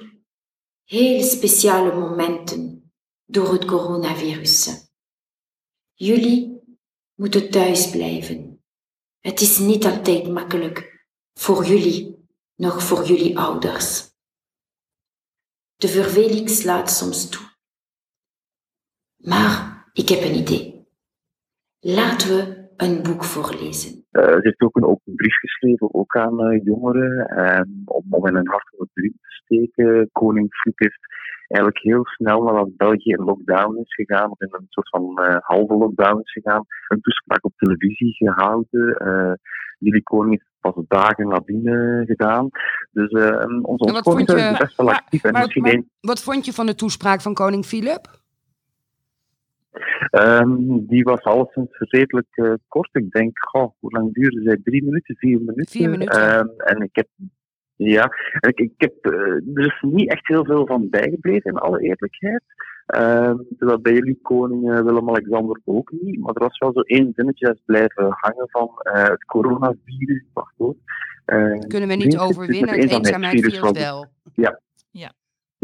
heel 0.84 1.20
speciale 1.20 1.94
momenten 1.94 2.92
door 3.26 3.52
het 3.52 3.64
coronavirus. 3.64 4.90
Jullie 5.94 6.60
moeten 7.14 7.50
thuis 7.50 7.90
blijven. 7.90 8.62
Het 9.20 9.40
is 9.40 9.58
niet 9.58 9.84
altijd 9.84 10.28
makkelijk 10.28 10.91
voor 11.34 11.64
jullie, 11.64 12.28
nog 12.56 12.82
voor 12.82 13.04
jullie 13.04 13.38
ouders. 13.38 14.10
De 15.76 15.88
verveling 15.88 16.48
slaat 16.50 16.90
soms 16.90 17.30
toe. 17.30 17.46
Maar 19.16 19.90
ik 19.92 20.08
heb 20.08 20.20
een 20.22 20.38
idee. 20.38 20.86
Laten 21.80 22.28
we 22.28 22.70
een 22.76 23.02
boek 23.02 23.24
voorlezen. 23.24 24.04
Uh, 24.12 24.22
ze 24.24 24.40
heeft 24.40 24.60
ook 24.60 24.76
een 24.76 24.84
open 24.84 25.14
brief 25.14 25.36
geschreven, 25.36 25.94
ook 25.94 26.16
aan 26.16 26.52
uh, 26.52 26.64
jongeren, 26.64 27.14
om, 27.84 28.26
in 28.26 28.36
een 28.36 28.48
hart 28.48 28.68
van 28.76 28.88
de 28.92 29.00
riem 29.00 29.12
te 29.12 29.30
steken. 29.30 30.08
Koning 30.12 30.54
Filip 30.54 30.78
heeft 30.78 31.06
eigenlijk 31.46 31.84
heel 31.84 32.06
snel 32.06 32.42
nadat 32.42 32.76
België 32.76 33.10
in 33.10 33.24
lockdown 33.24 33.78
is 33.78 33.94
gegaan, 33.94 34.30
of 34.30 34.40
in 34.40 34.48
een 34.50 34.66
soort 34.68 34.88
van 34.88 35.18
uh, 35.20 35.36
halve 35.40 35.74
lockdown 35.74 36.20
is 36.20 36.32
gegaan, 36.32 36.64
een 36.88 37.00
toespraak 37.00 37.44
op 37.44 37.52
televisie 37.56 38.14
gehouden. 38.14 39.38
Jullie 39.78 40.02
koning 40.02 40.30
heeft 40.30 40.51
pas 40.62 40.74
dagen 40.88 41.28
nadien 41.28 41.62
gedaan. 42.06 42.48
Dus 42.90 43.10
onze 43.62 43.84
ons 43.84 44.00
koning 44.00 44.28
is 44.28 44.58
best 44.58 44.76
wel 44.76 44.90
actief. 44.90 45.22
Maar, 45.22 45.32
en 45.32 45.40
misschien 45.40 45.62
maar. 45.62 45.82
Wat 46.00 46.22
vond 46.22 46.44
je 46.44 46.52
van 46.52 46.66
de 46.66 46.74
toespraak 46.74 47.20
van 47.20 47.34
koning 47.34 47.64
Filip? 47.64 48.20
Um, 50.10 50.86
die 50.86 51.02
was 51.02 51.20
alleszins 51.20 51.78
redelijk 51.78 52.36
uh, 52.36 52.52
kort. 52.68 52.88
Ik 52.92 53.10
denk, 53.10 53.38
goh, 53.38 53.72
hoe 53.78 53.90
lang 53.90 54.14
duurde 54.14 54.42
zij? 54.42 54.60
Drie 54.64 54.84
minuten, 54.84 55.16
vier 55.16 55.38
minuten. 55.38 55.70
Vier 55.70 55.90
minuten. 55.90 56.38
Um, 56.38 56.50
en 56.56 56.82
ik 56.82 56.90
heb, 56.92 57.08
ja, 57.76 58.04
ik, 58.40 58.58
ik 58.58 58.72
heb 58.76 58.94
uh, 59.06 59.12
er 59.54 59.66
is 59.66 59.78
niet 59.80 60.10
echt 60.10 60.26
heel 60.26 60.44
veel 60.44 60.66
van 60.66 60.90
bijgebleven, 60.90 61.50
in 61.50 61.58
alle 61.58 61.80
eerlijkheid. 61.80 62.42
Um, 62.86 63.46
terwijl 63.58 63.80
bij 63.80 63.92
jullie 63.92 64.18
koning 64.22 64.70
uh, 64.70 64.80
Willem-Alexander 64.80 65.60
ook 65.64 65.92
niet. 66.00 66.20
Maar 66.20 66.34
er 66.34 66.42
was 66.42 66.58
wel 66.58 66.72
zo 66.72 66.80
één 66.80 67.12
zinnetje 67.14 67.46
dat 67.46 67.54
is 67.54 67.62
blijven 67.64 68.06
hangen 68.10 68.48
van 68.48 68.70
uh, 68.82 69.04
het 69.04 69.24
coronavirus. 69.24 70.24
Wacht 70.32 70.54
hoor. 70.56 70.74
Uh, 71.26 71.58
Kunnen 71.58 71.88
we 71.88 71.94
niet 71.94 72.18
overwinnen, 72.18 72.80
het 72.80 72.90
eenzaamheidsvirus 72.90 73.70
wel. 73.70 74.06
Ja. 74.34 74.60
Ja. 74.90 75.12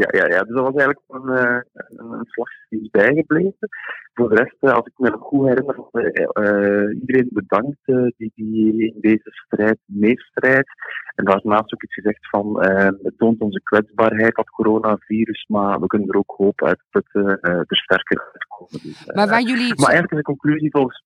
Ja, 0.02 0.08
ja, 0.11 0.26
ja, 0.26 0.42
dus 0.42 0.54
dat 0.54 0.64
was 0.64 0.74
eigenlijk 0.74 1.00
een, 1.08 1.28
uh, 1.28 1.61
een, 1.72 2.12
een 2.12 2.24
slag 2.26 2.48
die 2.68 2.80
is 2.80 2.90
bijgebleven. 2.90 3.68
Voor 4.14 4.28
de 4.28 4.34
rest, 4.34 4.56
uh, 4.61 4.72
als 4.72 4.87
ik 4.87 4.92
me 4.96 5.11
nog 5.11 5.20
goed 5.20 5.46
herinner, 5.48 5.76
uh, 5.92 7.00
iedereen 7.00 7.28
bedankt 7.30 7.78
die, 8.16 8.32
die 8.34 8.87
in 8.87 8.96
deze 9.00 9.30
strijd 9.30 9.78
meestrijdt. 9.84 10.68
En 11.14 11.24
daarnaast 11.24 11.74
ook 11.74 11.82
iets 11.82 11.94
gezegd 11.94 12.28
van, 12.28 12.61
het 13.02 13.18
toont 13.18 13.40
onze 13.40 13.61
kwetsbaarheid, 13.62 14.34
dat 14.34 14.50
coronavirus, 14.50 15.46
maar 15.48 15.80
we 15.80 15.87
kunnen 15.87 16.08
er 16.08 16.16
ook 16.16 16.34
hoop 16.37 16.62
uit 16.64 16.82
putten, 16.90 17.40
er 17.40 17.66
sterker 17.76 18.30
uitkomen. 18.32 18.80
Dus, 18.82 19.06
maar 19.14 19.28
waar 19.28 19.42
jullie... 19.42 19.74
Maar 19.74 19.90
eigenlijk 19.90 20.11
is 20.12 20.18
de 20.18 20.22
conclusie 20.22 20.70
volgens... 20.70 21.04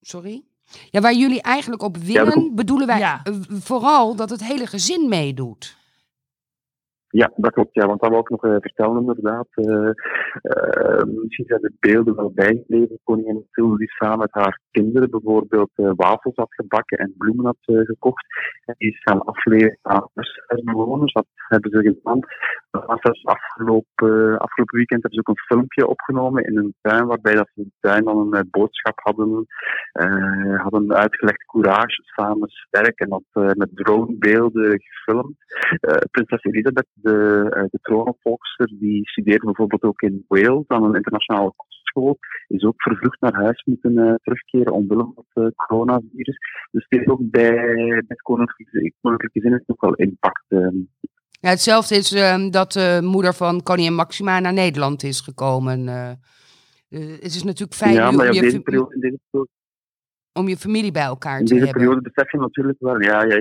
Sorry? 0.00 0.42
Ja, 0.90 1.00
waar 1.00 1.14
jullie 1.14 1.42
eigenlijk 1.42 1.82
op 1.82 1.96
winnen, 1.96 2.34
dat- 2.34 2.54
bedoelen 2.54 2.86
wij 2.86 2.98
Ja. 2.98 3.20
eh, 3.24 3.34
vooral 3.50 4.16
dat 4.16 4.30
het 4.30 4.44
hele 4.44 4.66
gezin 4.66 5.08
meedoet. 5.08 5.76
Ja, 7.10 7.32
dat 7.36 7.52
klopt. 7.52 7.74
Ja, 7.74 7.86
want 7.86 8.00
dat 8.00 8.10
wil 8.10 8.18
ik 8.18 8.28
nog 8.28 8.44
eh, 8.44 8.56
vertellen 8.60 9.00
inderdaad. 9.00 9.46
Eh, 9.50 9.88
eh, 10.42 11.04
misschien 11.04 11.46
zijn 11.46 11.60
de 11.60 11.72
beelden 11.80 12.16
wel 12.16 12.32
bijgebleven. 12.34 12.98
Koningin 13.04 13.34
Mathilde 13.34 13.76
die 13.76 13.90
samen 13.90 14.18
met 14.18 14.32
haar 14.32 14.60
kinderen 14.70 15.10
bijvoorbeeld 15.10 15.70
wafels 15.74 16.36
had 16.36 16.54
gebakken 16.54 16.98
en 16.98 17.14
bloemen 17.18 17.44
had 17.44 17.56
gekocht. 17.62 18.24
En 18.64 18.74
die 18.78 18.90
is 18.90 19.02
gaan 19.02 19.24
afleveren 19.24 19.78
aan 19.82 20.08
bewoners. 20.64 21.12
Dat 21.12 21.26
hebben 21.34 21.70
ze 21.70 21.78
gedaan. 21.78 22.20
Dat 22.70 22.98
zelfs 23.02 23.24
afgelopen, 23.24 24.38
afgelopen 24.38 24.76
weekend 24.76 25.02
hebben 25.02 25.12
ze 25.12 25.20
ook 25.20 25.36
een 25.36 25.56
filmpje 25.56 25.86
opgenomen 25.86 26.44
in 26.44 26.58
een 26.58 26.74
tuin, 26.80 27.06
waarbij 27.06 27.34
dat 27.34 27.48
ze 27.54 27.60
in 27.60 27.72
de 27.72 27.88
tuin 27.88 28.04
dan 28.04 28.34
een 28.34 28.48
boodschap 28.50 28.98
hadden, 29.02 29.46
hadden 30.56 30.94
uitgelegd 30.94 31.44
courage, 31.44 32.02
samen 32.04 32.48
sterk 32.48 32.98
en 32.98 33.08
dat 33.08 33.56
met 33.56 33.70
dronebeelden 33.74 34.80
gefilmd. 34.80 35.36
Prinses 36.10 36.42
Elisabeth, 36.42 36.88
de, 37.02 37.46
eh, 37.50 37.64
de 37.70 37.78
troonopvolgster, 37.82 38.70
die 38.78 39.08
studeerde 39.08 39.44
bijvoorbeeld 39.44 39.82
ook 39.82 40.00
in 40.00 40.24
Wales 40.28 40.64
aan 40.66 40.84
een 40.84 40.94
internationale 40.94 41.52
kostschool, 41.56 42.18
is 42.48 42.64
ook 42.64 42.82
vervroegd 42.82 43.20
naar 43.20 43.34
huis 43.34 43.62
moeten 43.64 43.98
eh, 43.98 44.14
terugkeren 44.22 44.72
omwille 44.72 45.12
van 45.14 45.24
het 45.32 45.44
eh, 45.44 45.66
coronavirus. 45.66 46.38
Dus 46.70 46.86
het 46.88 46.98
heeft 46.98 47.08
ook 47.08 47.30
bij, 47.30 47.50
bij 47.50 48.02
het 48.06 48.22
koninklijke, 48.22 49.48
heeft 49.48 49.62
ook 49.66 49.80
wel 49.80 49.94
impact. 49.94 50.44
eh, 50.48 50.58
Ja, 51.40 51.48
hetzelfde 51.50 51.94
is 51.94 52.12
ehm, 52.12 52.50
dat 52.50 52.72
de 52.72 52.98
moeder 53.02 53.34
van 53.34 53.62
koningin 53.62 53.94
Maxima 53.94 54.40
naar 54.40 54.52
Nederland 54.52 55.02
is 55.02 55.20
gekomen. 55.20 55.86
het 56.88 57.34
is 57.34 57.42
natuurlijk 57.42 57.74
fijn 57.74 57.94
ja, 57.94 58.10
maar 58.10 58.26
om, 58.26 58.32
je, 58.32 58.38
in 58.38 58.44
deze 58.44 58.60
periode 58.60 59.18
om 60.38 60.48
je 60.48 60.56
familie 60.56 60.92
bij 60.92 61.02
elkaar 61.14 61.38
In 61.38 61.44
te 61.44 61.52
deze 61.54 61.64
hebben. 61.64 61.82
periode 61.82 62.10
besef 62.10 62.32
je 62.32 62.38
natuurlijk 62.38 62.78
wel, 62.80 63.00
ja, 63.00 63.22
ja, 63.22 63.36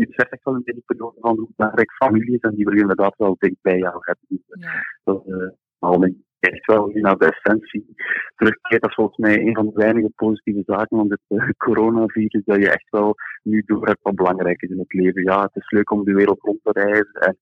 je 0.00 0.06
beseft 0.06 0.32
echt 0.32 0.44
wel 0.44 0.54
in 0.54 0.62
deze 0.64 0.82
periode 0.86 1.16
van 1.20 1.36
hoe 1.38 1.48
belangrijk 1.56 1.92
familie 1.92 2.34
is 2.34 2.40
en 2.40 2.54
die 2.54 2.64
wil 2.64 2.74
je 2.74 2.80
inderdaad 2.80 3.14
wel 3.16 3.36
dicht 3.38 3.60
bij 3.60 3.78
jou 3.78 3.96
hebben. 4.00 4.24
Dus, 4.28 4.44
eh, 4.48 4.72
dat 5.04 5.22
is 5.26 5.56
waarom 5.78 6.04
ik 6.04 6.14
echt 6.38 6.66
wel 6.66 6.90
naar 6.92 7.18
de 7.18 7.32
essentie 7.32 7.94
terugkeert. 8.36 8.80
Dat 8.80 8.90
is 8.90 8.96
volgens 8.96 9.18
mij 9.18 9.40
een 9.40 9.54
van 9.54 9.66
de 9.66 9.72
weinige 9.74 10.10
positieve 10.14 10.62
zaken 10.66 10.98
van 10.98 11.08
dit 11.08 11.20
eh, 11.28 11.48
coronavirus, 11.56 12.44
dat 12.44 12.56
je 12.56 12.70
echt 12.70 12.90
wel 12.90 13.14
nu 13.42 13.62
door 13.66 13.86
hebt 13.86 14.02
wat 14.02 14.14
belangrijk 14.14 14.62
is 14.62 14.70
in 14.70 14.78
het 14.78 14.92
leven. 14.92 15.22
Ja, 15.22 15.42
het 15.42 15.56
is 15.56 15.70
leuk 15.70 15.90
om 15.90 16.04
de 16.04 16.12
wereld 16.12 16.40
rond 16.40 16.58
te 16.62 16.72
reizen 16.72 17.12
en 17.12 17.36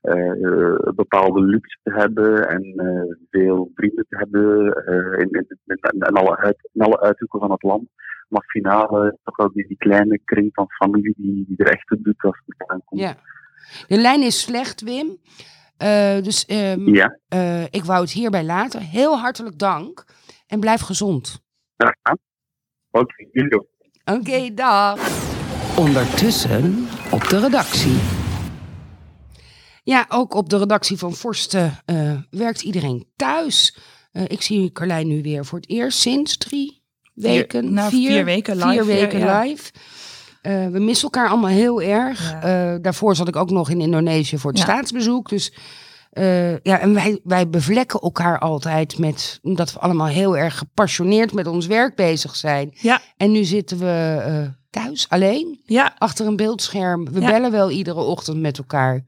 eh, 0.00 0.44
eh, 0.44 0.94
bepaalde 0.94 1.40
luxe 1.40 1.78
te 1.82 1.92
hebben 1.92 2.48
en 2.48 2.62
eh, 2.76 3.16
veel 3.30 3.70
vrienden 3.74 4.06
te 4.08 4.16
hebben 4.16 4.72
eh, 4.86 5.20
in, 5.20 5.30
in, 5.30 5.46
in, 5.64 5.78
in 5.90 6.02
alle 6.02 6.36
uit, 6.36 6.68
in 6.72 6.80
alle 6.80 7.00
uithoeken 7.00 7.40
van 7.40 7.50
het 7.50 7.62
land. 7.62 7.88
Maar 8.28 8.44
finale 8.46 9.18
toch 9.24 9.36
wel 9.36 9.52
die, 9.52 9.66
die 9.66 9.76
kleine 9.76 10.20
kring 10.24 10.48
van 10.52 10.66
familie 10.70 11.14
die, 11.16 11.44
die 11.48 11.56
er 11.56 11.72
echt 11.72 11.86
toe 11.86 12.00
doet 12.02 12.22
als 12.22 12.42
het 12.46 12.68
aankomt. 12.68 13.00
Ja. 13.00 13.16
De 13.86 13.96
lijn 13.96 14.22
is 14.22 14.40
slecht, 14.40 14.80
Wim. 14.80 15.18
Eh, 15.76 16.22
dus 16.22 16.44
ehm, 16.46 16.94
Ja. 16.94 17.18
eh, 17.28 17.62
ik 17.64 17.84
wou 17.84 18.00
het 18.00 18.10
hierbij 18.10 18.44
laten. 18.44 18.80
Heel 18.80 19.18
hartelijk 19.18 19.58
dank 19.58 20.04
en 20.46 20.60
blijf 20.60 20.80
gezond. 20.80 21.42
Gedaan. 21.76 22.18
Oké, 22.90 23.26
jullie 23.32 23.54
ook. 23.58 23.66
Oké, 24.04 24.54
dag. 24.54 24.98
Ondertussen 25.78 26.86
op 27.12 27.28
de 27.28 27.40
redactie. 27.40 27.96
Ja, 29.82 30.04
ook 30.08 30.34
op 30.34 30.48
de 30.48 30.58
redactie 30.58 30.96
van 30.96 31.12
Forsten 31.12 31.72
eh, 31.84 32.20
werkt 32.30 32.62
iedereen 32.62 33.06
thuis. 33.16 33.78
Eh, 34.12 34.22
ik 34.26 34.42
zie 34.42 34.72
Carlijn 34.72 35.06
nu 35.08 35.22
weer 35.22 35.44
voor 35.44 35.58
het 35.58 35.68
eerst 35.68 35.98
sinds 35.98 36.36
drie 36.36 36.82
weken. 37.16 37.72
nou, 37.72 37.90
vier 37.90 38.24
weken 38.24 38.56
live, 38.56 38.68
Vier 38.68 38.84
weken 38.86 39.18
ja. 39.18 39.40
live. 39.40 39.70
Eh, 40.42 40.66
we 40.66 40.78
missen 40.78 41.04
elkaar 41.04 41.28
allemaal 41.28 41.50
heel 41.50 41.82
erg. 41.82 42.32
Eh, 42.32 42.74
daarvoor 42.80 43.16
zat 43.16 43.28
ik 43.28 43.36
ook 43.36 43.50
nog 43.50 43.70
in 43.70 43.80
Indonesië 43.80 44.38
voor 44.38 44.50
het 44.50 44.58
Ja. 44.60 44.64
staatsbezoek. 44.66 45.28
Dus 45.28 45.52
eh, 46.10 46.52
ja, 46.58 46.78
en 46.78 46.94
wij, 46.94 47.20
wij 47.24 47.48
bevlekken 47.48 48.00
elkaar 48.00 48.38
altijd 48.38 48.98
met 48.98 49.38
dat 49.42 49.72
we 49.72 49.78
allemaal 49.78 50.06
heel 50.06 50.36
erg 50.36 50.58
gepassioneerd 50.58 51.32
met 51.32 51.46
ons 51.46 51.66
werk 51.66 51.94
bezig 51.94 52.36
zijn. 52.36 52.70
Ja. 52.80 53.00
En 53.16 53.32
nu 53.32 53.44
zitten 53.44 53.78
we 53.78 54.50
thuis 54.70 55.06
alleen. 55.08 55.60
Ja. 55.64 55.94
Achter 55.98 56.26
een 56.26 56.36
beeldscherm. 56.36 57.04
We 57.12 57.20
bellen 57.20 57.50
wel 57.50 57.70
iedere 57.70 58.00
ochtend 58.00 58.40
met 58.40 58.58
elkaar. 58.58 59.04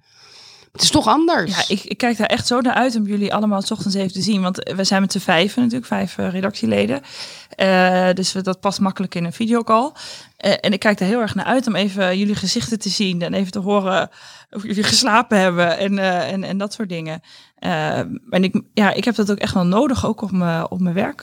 Het 0.73 0.83
is 0.83 0.91
toch 0.91 1.07
anders. 1.07 1.57
Ja, 1.57 1.75
ik, 1.75 1.85
ik 1.85 1.99
kijk 1.99 2.17
daar 2.17 2.27
echt 2.27 2.47
zo 2.47 2.61
naar 2.61 2.75
uit 2.75 2.97
om 2.97 3.07
jullie 3.07 3.35
allemaal 3.35 3.63
's 3.63 3.71
ochtends 3.71 3.97
even 3.97 4.13
te 4.13 4.21
zien. 4.23 4.43
Want 4.43 4.73
we 4.77 4.85
zijn 4.85 5.01
met 5.01 5.13
z'n 5.13 5.19
vijven 5.19 5.61
natuurlijk, 5.63 5.87
vijf 5.89 6.19
eh, 6.19 6.31
redactieleden. 6.31 7.01
Eh, 7.49 8.09
dus 8.15 8.33
dat 8.33 8.61
past 8.61 8.81
makkelijk 8.81 9.15
in 9.15 9.25
een 9.25 9.33
videocall. 9.33 9.93
Eh, 10.37 10.53
en 10.61 10.73
ik 10.73 10.81
kijk 10.81 11.01
er 11.01 11.07
heel 11.07 11.21
erg 11.21 11.35
naar 11.35 11.45
uit 11.45 11.67
om 11.67 11.75
even 11.77 12.19
jullie 12.19 12.35
gezichten 12.35 12.79
te 12.79 12.89
zien. 12.89 13.23
En 13.23 13.35
even 13.35 13.53
te 13.53 13.59
horen 13.59 14.11
of 14.51 14.63
jullie 14.63 14.83
geslapen 14.83 15.39
hebben 15.41 15.79
en, 15.79 15.99
en, 15.99 16.45
en 16.45 16.59
dat 16.59 16.73
soort 16.73 16.89
dingen. 16.89 17.21
En 17.59 18.21
ik, 18.45 18.63
ja, 18.75 18.93
ik 18.93 19.05
heb 19.05 19.15
dat 19.15 19.31
ook 19.31 19.39
echt 19.39 19.55
wel 19.55 19.67
nodig, 19.67 20.07
ook 20.07 20.23
om, 20.23 20.43
om 20.69 20.83
mijn 20.83 20.95
werk 20.95 21.23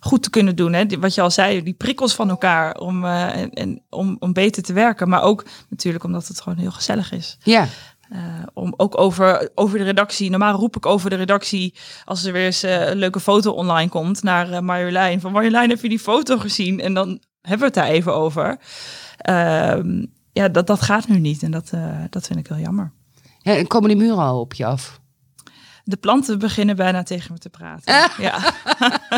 goed 0.00 0.22
te 0.22 0.30
kunnen 0.30 0.56
doen. 0.56 0.72
Hè. 0.72 0.86
Die- 0.86 0.98
Wat 0.98 1.14
je 1.14 1.20
al 1.20 1.30
zei, 1.30 1.62
die 1.62 1.74
prikkels 1.74 2.14
van 2.14 2.30
elkaar 2.30 2.76
om, 2.76 3.04
en, 3.04 3.50
en, 3.54 3.82
om, 3.90 4.16
om 4.18 4.32
beter 4.32 4.62
te 4.62 4.72
werken. 4.72 5.08
Maar 5.08 5.22
ook 5.22 5.44
natuurlijk 5.68 6.04
omdat 6.04 6.26
het 6.28 6.40
gewoon 6.40 6.58
heel 6.58 6.70
gezellig 6.70 7.12
is. 7.12 7.38
Ja. 7.42 7.66
Eh, 8.08 8.42
om 8.54 8.74
ook 8.76 8.98
over, 8.98 9.50
over 9.54 9.78
de 9.78 9.84
redactie. 9.84 10.30
Normaal 10.30 10.54
roep 10.54 10.76
ik 10.76 10.86
over 10.86 11.10
de 11.10 11.16
redactie 11.16 11.74
als 12.04 12.24
er 12.24 12.32
weer 12.32 12.44
eens 12.44 12.62
eh, 12.62 12.88
een 12.88 12.96
leuke 12.96 13.20
foto 13.20 13.52
online 13.52 13.90
komt 13.90 14.22
naar 14.22 14.50
eh, 14.50 14.60
Marjolein. 14.60 15.20
Van 15.20 15.32
Marjolein, 15.32 15.70
heb 15.70 15.80
je 15.80 15.88
die 15.88 15.98
foto 15.98 16.38
gezien? 16.38 16.80
En 16.80 16.94
dan 16.94 17.08
hebben 17.40 17.58
we 17.58 17.64
het 17.64 17.74
daar 17.74 17.94
even 17.94 18.14
over. 18.14 18.58
Ehm, 19.16 20.04
ja, 20.32 20.48
dat, 20.48 20.66
dat 20.66 20.82
gaat 20.82 21.08
nu 21.08 21.18
niet 21.18 21.42
en 21.42 21.50
dat, 21.50 21.70
dat 22.10 22.26
vind 22.26 22.38
ik 22.38 22.46
heel 22.46 22.58
jammer. 22.58 22.92
Ja, 23.38 23.56
en 23.56 23.66
komen 23.66 23.88
die 23.88 23.98
muren 23.98 24.18
al 24.18 24.40
op 24.40 24.54
je 24.54 24.66
af? 24.66 25.00
De 25.84 25.96
planten 25.96 26.38
beginnen 26.38 26.76
bijna 26.76 27.02
tegen 27.02 27.32
me 27.32 27.38
te 27.38 27.50
praten. 27.50 28.10
Ja. 28.18 28.52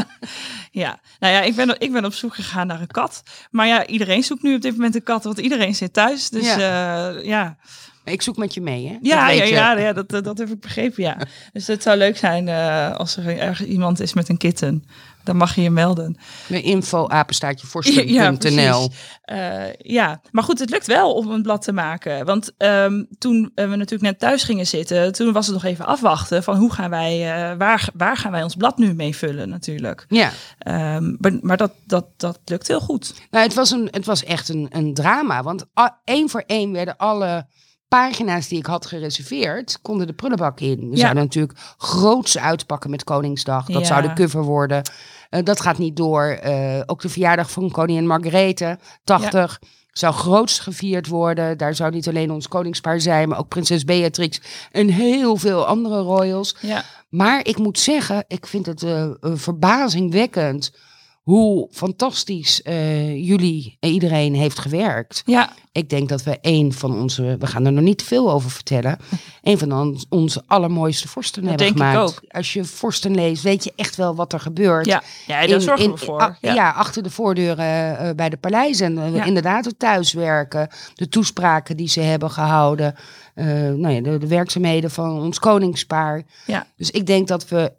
ja, 0.82 1.00
nou 1.18 1.34
ja, 1.34 1.40
ik 1.40 1.54
ben, 1.54 1.80
ik 1.80 1.92
ben 1.92 2.04
op 2.04 2.14
zoek 2.14 2.34
gegaan 2.34 2.66
naar 2.66 2.80
een 2.80 2.86
kat. 2.86 3.22
Maar 3.50 3.66
ja, 3.66 3.86
iedereen 3.86 4.22
zoekt 4.22 4.42
nu 4.42 4.54
op 4.54 4.60
dit 4.60 4.72
moment 4.72 4.94
een 4.94 5.02
kat, 5.02 5.24
want 5.24 5.38
iedereen 5.38 5.74
zit 5.74 5.92
thuis. 5.92 6.28
Dus 6.28 6.54
Ja. 6.54 7.08
ja. 7.08 7.56
Ik 8.04 8.22
zoek 8.22 8.36
met 8.36 8.54
je 8.54 8.60
mee, 8.60 8.86
hè? 8.86 8.96
Ja, 9.02 9.30
ja, 9.30 9.44
ja, 9.44 9.78
ja 9.78 9.92
dat, 9.92 10.24
dat, 10.24 10.38
heb 10.38 10.48
ik 10.48 10.60
begrepen, 10.60 11.02
ja. 11.02 11.16
Dus 11.52 11.66
het 11.66 11.82
zou 11.82 11.96
leuk 11.96 12.16
zijn 12.16 12.48
eh, 12.48 12.96
als 12.96 13.16
er 13.16 13.38
ergens 13.38 13.68
iemand 13.68 14.00
is 14.00 14.14
met 14.14 14.28
een 14.28 14.36
kitten. 14.36 14.84
Dan 15.24 15.36
mag 15.36 15.54
je 15.54 15.62
je 15.62 15.70
melden. 15.70 16.16
Met 16.46 16.62
info 16.62 17.08
apenstaartje 17.08 17.66
Ja. 18.06 18.36
Eh, 19.22 19.72
ja, 19.78 20.20
maar 20.30 20.44
goed, 20.44 20.58
het 20.58 20.70
lukt 20.70 20.86
wel 20.86 21.14
om 21.14 21.30
een 21.30 21.42
blad 21.42 21.62
te 21.62 21.72
maken. 21.72 22.24
Want 22.24 22.52
ehm, 22.56 23.04
toen 23.18 23.52
eh, 23.54 23.68
we 23.68 23.76
natuurlijk 23.76 24.10
net 24.10 24.18
thuis 24.18 24.42
gingen 24.42 24.66
zitten, 24.66 25.12
toen 25.12 25.32
was 25.32 25.46
het 25.46 25.54
nog 25.54 25.64
even 25.64 25.86
afwachten 25.86 26.42
van 26.42 26.56
hoe 26.56 26.72
gaan 26.72 26.90
wij, 26.90 27.18
waar, 27.58 27.88
waar 27.94 28.16
gaan 28.16 28.32
wij 28.32 28.42
ons 28.42 28.54
blad 28.54 28.78
nu 28.78 28.94
mee 28.94 29.16
vullen 29.16 29.48
natuurlijk. 29.48 30.04
Ja. 30.08 30.30
Ehm, 30.58 31.14
maar 31.18 31.38
maar 31.40 31.56
dat, 31.56 31.72
dat, 31.86 32.06
dat 32.16 32.38
lukt 32.44 32.68
heel 32.68 32.80
goed. 32.80 33.14
Nou, 33.30 33.44
het 33.44 33.54
was, 33.54 33.70
een, 33.70 33.88
het 33.90 34.06
was 34.06 34.24
echt 34.24 34.48
een, 34.48 34.66
een 34.70 34.94
drama. 34.94 35.42
Want 35.42 35.64
één 36.04 36.28
voor 36.28 36.44
één 36.46 36.72
werden 36.72 36.96
alle 36.96 37.46
pagina's 37.90 38.48
die 38.48 38.58
ik 38.58 38.66
had 38.66 38.86
gereserveerd, 38.86 39.78
konden 39.82 40.06
de 40.06 40.12
prullenbak 40.12 40.60
in. 40.60 40.78
We 40.90 40.96
Ja. 40.96 41.00
zouden 41.00 41.22
natuurlijk 41.22 41.58
groots 41.78 42.38
uitpakken 42.38 42.90
met 42.90 43.04
Koningsdag. 43.04 43.66
Dat 43.66 43.80
Ja. 43.80 43.86
zou 43.86 44.02
de 44.02 44.12
cover 44.12 44.42
worden. 44.42 44.82
Eh, 45.30 45.44
dat 45.44 45.60
gaat 45.60 45.78
niet 45.78 45.96
door. 45.96 46.24
Eh, 46.24 46.80
ook 46.86 47.00
de 47.00 47.08
verjaardag 47.08 47.50
van 47.50 47.70
koningin 47.70 48.06
Margarethe, 48.06 48.78
80. 49.04 49.60
Zou 49.92 50.14
grootst 50.14 50.60
gevierd 50.60 51.06
worden. 51.06 51.58
Daar 51.58 51.74
zou 51.74 51.90
niet 51.92 52.08
alleen 52.08 52.30
ons 52.30 52.48
koningspaar 52.48 53.00
zijn, 53.00 53.28
maar 53.28 53.38
ook 53.38 53.48
prinses 53.48 53.84
Beatrix 53.84 54.40
en 54.72 54.88
heel 54.88 55.36
veel 55.36 55.66
andere 55.66 56.00
royals. 56.00 56.56
Ja. 56.60 56.84
Maar 57.08 57.46
ik 57.46 57.58
moet 57.58 57.78
zeggen, 57.78 58.24
ik 58.28 58.46
vind 58.46 58.66
het 58.66 58.82
eh, 58.82 59.10
verbazingwekkend 59.20 60.72
hoe 61.30 61.68
fantastisch 61.70 62.62
eh, 62.62 63.26
jullie 63.26 63.76
en 63.80 63.90
iedereen 63.90 64.34
heeft 64.34 64.58
gewerkt. 64.58 65.22
Ja. 65.26 65.52
Ik 65.72 65.88
denk 65.90 66.08
dat 66.08 66.22
we 66.22 66.38
een 66.40 66.72
van 66.72 67.00
onze, 67.00 67.36
we 67.38 67.46
gaan 67.46 67.66
er 67.66 67.72
nog 67.72 67.84
niet 67.84 68.02
veel 68.02 68.30
over 68.30 68.50
vertellen, 68.50 68.98
een 69.42 69.58
van 69.58 69.72
on- 69.72 70.04
onze 70.08 70.42
allermooiste 70.46 71.08
vorsten 71.08 71.42
Dat 71.42 71.50
hebben 71.50 71.66
denk 71.76 71.78
ik 71.88 71.92
gemaakt. 71.92 72.10
ook. 72.10 72.22
Als 72.32 72.52
je 72.52 72.64
vorsten 72.64 73.14
leest, 73.14 73.42
weet 73.42 73.64
je 73.64 73.72
echt 73.76 73.96
wel 73.96 74.14
wat 74.14 74.32
er 74.32 74.40
gebeurt. 74.40 74.86
Ja, 74.86 75.02
ja 75.26 75.46
daar 75.46 75.60
zorgen 75.60 75.90
we 75.90 75.96
voor. 75.96 76.20
a- 76.22 76.36
Ja. 76.40 76.54
ja. 76.54 76.70
achter 76.70 77.02
de 77.02 77.10
voordeuren 77.10 77.98
eh, 77.98 78.10
bij 78.14 78.28
de 78.28 78.36
paleizen. 78.36 78.98
Eh, 78.98 79.14
Ja. 79.14 79.24
Inderdaad, 79.24 79.64
het 79.64 79.78
thuiswerken, 79.78 80.68
de 80.94 81.08
toespraken 81.08 81.76
die 81.76 81.88
ze 81.88 82.00
hebben 82.00 82.30
gehouden, 82.30 82.94
eh, 83.34 83.46
nou 83.46 83.88
ja, 83.90 84.00
de, 84.00 84.18
de 84.18 84.26
werkzaamheden 84.26 84.90
van 84.90 85.20
ons 85.20 85.38
koningspaar. 85.38 86.22
Ja. 86.46 86.66
Dus 86.76 86.90
ik 86.90 87.06
denk 87.06 87.28
dat 87.28 87.48
we 87.48 87.72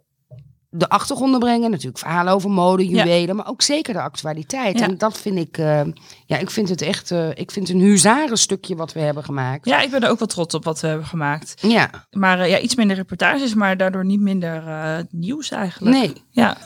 de 0.74 0.88
achtergronden 0.88 1.40
brengen. 1.40 1.70
Natuurlijk 1.70 1.98
verhalen 1.98 2.32
over 2.32 2.50
mode, 2.50 2.88
Ja. 2.88 3.04
juwelen, 3.04 3.36
maar 3.36 3.48
ook 3.48 3.62
zeker 3.62 3.92
de 3.94 4.00
actualiteit. 4.00 4.78
Ja. 4.78 4.84
En 4.86 4.98
dat 4.98 5.18
vind 5.18 5.38
ik, 5.38 5.58
eh, 5.58 5.80
ja, 6.26 6.38
ik 6.38 6.50
vind 6.50 6.68
het 6.68 6.82
echt, 6.82 7.10
eh, 7.10 7.28
ik 7.28 7.50
vind 7.50 7.68
het 7.68 7.76
een 7.76 7.82
huzarenstukje 7.82 8.76
wat 8.76 8.92
we 8.92 9.00
hebben 9.00 9.24
gemaakt. 9.24 9.66
Ja, 9.66 9.80
ik 9.80 9.90
ben 9.90 10.02
er 10.02 10.10
ook 10.10 10.18
wel 10.18 10.28
trots 10.28 10.54
op 10.54 10.64
wat 10.64 10.80
we 10.80 10.86
hebben 10.86 11.06
gemaakt. 11.06 11.54
Ja. 11.60 11.90
Maar 12.10 12.40
eh, 12.40 12.50
ja, 12.50 12.58
iets 12.58 12.74
minder 12.74 12.96
reportages, 12.96 13.54
maar 13.54 13.76
daardoor 13.76 14.04
niet 14.04 14.20
minder 14.20 14.62
nieuws 15.10 15.50
eigenlijk. 15.50 15.96
Nee. 15.96 16.12
Ja. 16.30 16.56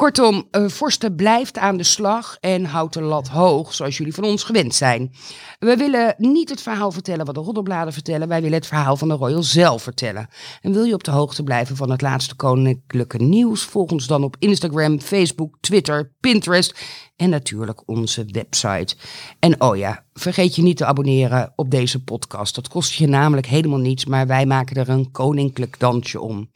Kortom, 0.00 0.48
uh, 0.50 1.16
blijft 1.16 1.58
aan 1.58 1.76
de 1.76 1.82
slag 1.82 2.36
en 2.40 2.64
houdt 2.64 2.94
de 2.94 3.02
lat 3.02 3.28
hoog, 3.28 3.74
zoals 3.74 3.96
jullie 3.96 4.14
van 4.14 4.24
ons 4.24 4.42
gewend 4.42 4.74
zijn. 4.74 5.12
We 5.58 5.76
willen 5.76 6.14
niet 6.18 6.48
het 6.48 6.62
verhaal 6.62 6.92
vertellen 6.92 7.26
wat 7.26 7.34
de 7.34 7.40
roddelbladen 7.40 7.92
vertellen, 7.92 8.28
wij 8.28 8.42
willen 8.42 8.58
het 8.58 8.66
verhaal 8.66 8.96
van 8.96 9.08
de 9.08 9.14
Royal 9.14 9.42
zelf 9.42 9.82
vertellen. 9.82 10.28
En 10.60 10.72
wil 10.72 10.84
je 10.84 10.94
op 10.94 11.04
de 11.04 11.10
hoogte 11.10 11.42
blijven 11.42 11.76
van 11.76 11.90
het 11.90 12.02
laatste 12.02 12.36
koninklijke 12.36 13.18
nieuws, 13.18 13.62
volg 13.62 13.90
ons 13.90 14.06
dan 14.06 14.24
op 14.24 14.36
Instagram, 14.38 15.00
Facebook, 15.00 15.56
Twitter, 15.60 16.12
Pinterest 16.20 16.80
en 17.16 17.30
natuurlijk 17.30 17.82
onze 17.88 18.24
website. 18.26 18.96
En 19.38 19.60
oh 19.60 19.76
ja, 19.76 20.04
vergeet 20.12 20.56
je 20.56 20.62
niet 20.62 20.76
te 20.76 20.84
abonneren 20.84 21.52
op 21.56 21.70
deze 21.70 22.04
podcast. 22.04 22.54
Dat 22.54 22.68
kost 22.68 22.92
je 22.92 23.06
namelijk 23.06 23.46
helemaal 23.46 23.78
niets, 23.78 24.04
maar 24.04 24.26
wij 24.26 24.46
maken 24.46 24.76
er 24.76 24.88
een 24.88 25.10
koninklijk 25.10 25.78
dansje 25.78 26.20
om. 26.20 26.50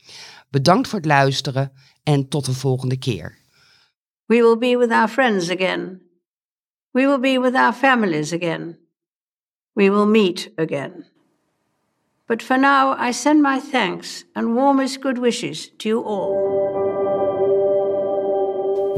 Bedankt 0.51 0.89
voor 0.89 0.99
het 0.99 1.09
luisteren 1.09 1.73
en 2.05 2.29
tot 2.29 2.45
de 2.45 2.53
volgende 2.53 2.97
keer. 2.97 3.39
We 4.27 4.37
will 4.37 4.59
be 4.59 4.77
with 4.77 4.91
our 4.91 5.09
friends 5.09 5.51
again. 5.51 6.01
We 6.91 7.07
will 7.07 7.21
be 7.21 7.39
with 7.39 7.55
our 7.55 7.73
families 7.73 8.33
again. 8.33 8.79
We 9.73 9.91
will 9.91 10.07
meet 10.07 10.53
again. 10.57 11.05
But 12.27 12.43
for 12.43 12.57
now, 12.57 12.97
I 13.09 13.13
send 13.13 13.43
my 13.43 13.61
thanks 13.71 14.25
and 14.35 14.55
warmest 14.55 15.01
good 15.01 15.19
wishes 15.19 15.71
to 15.79 15.89
you 15.89 16.03
all. 16.03 16.53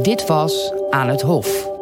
Dit 0.03 0.27
was 0.27 0.73
Aan 0.90 1.09
het 1.09 1.23
Hof. 1.23 1.76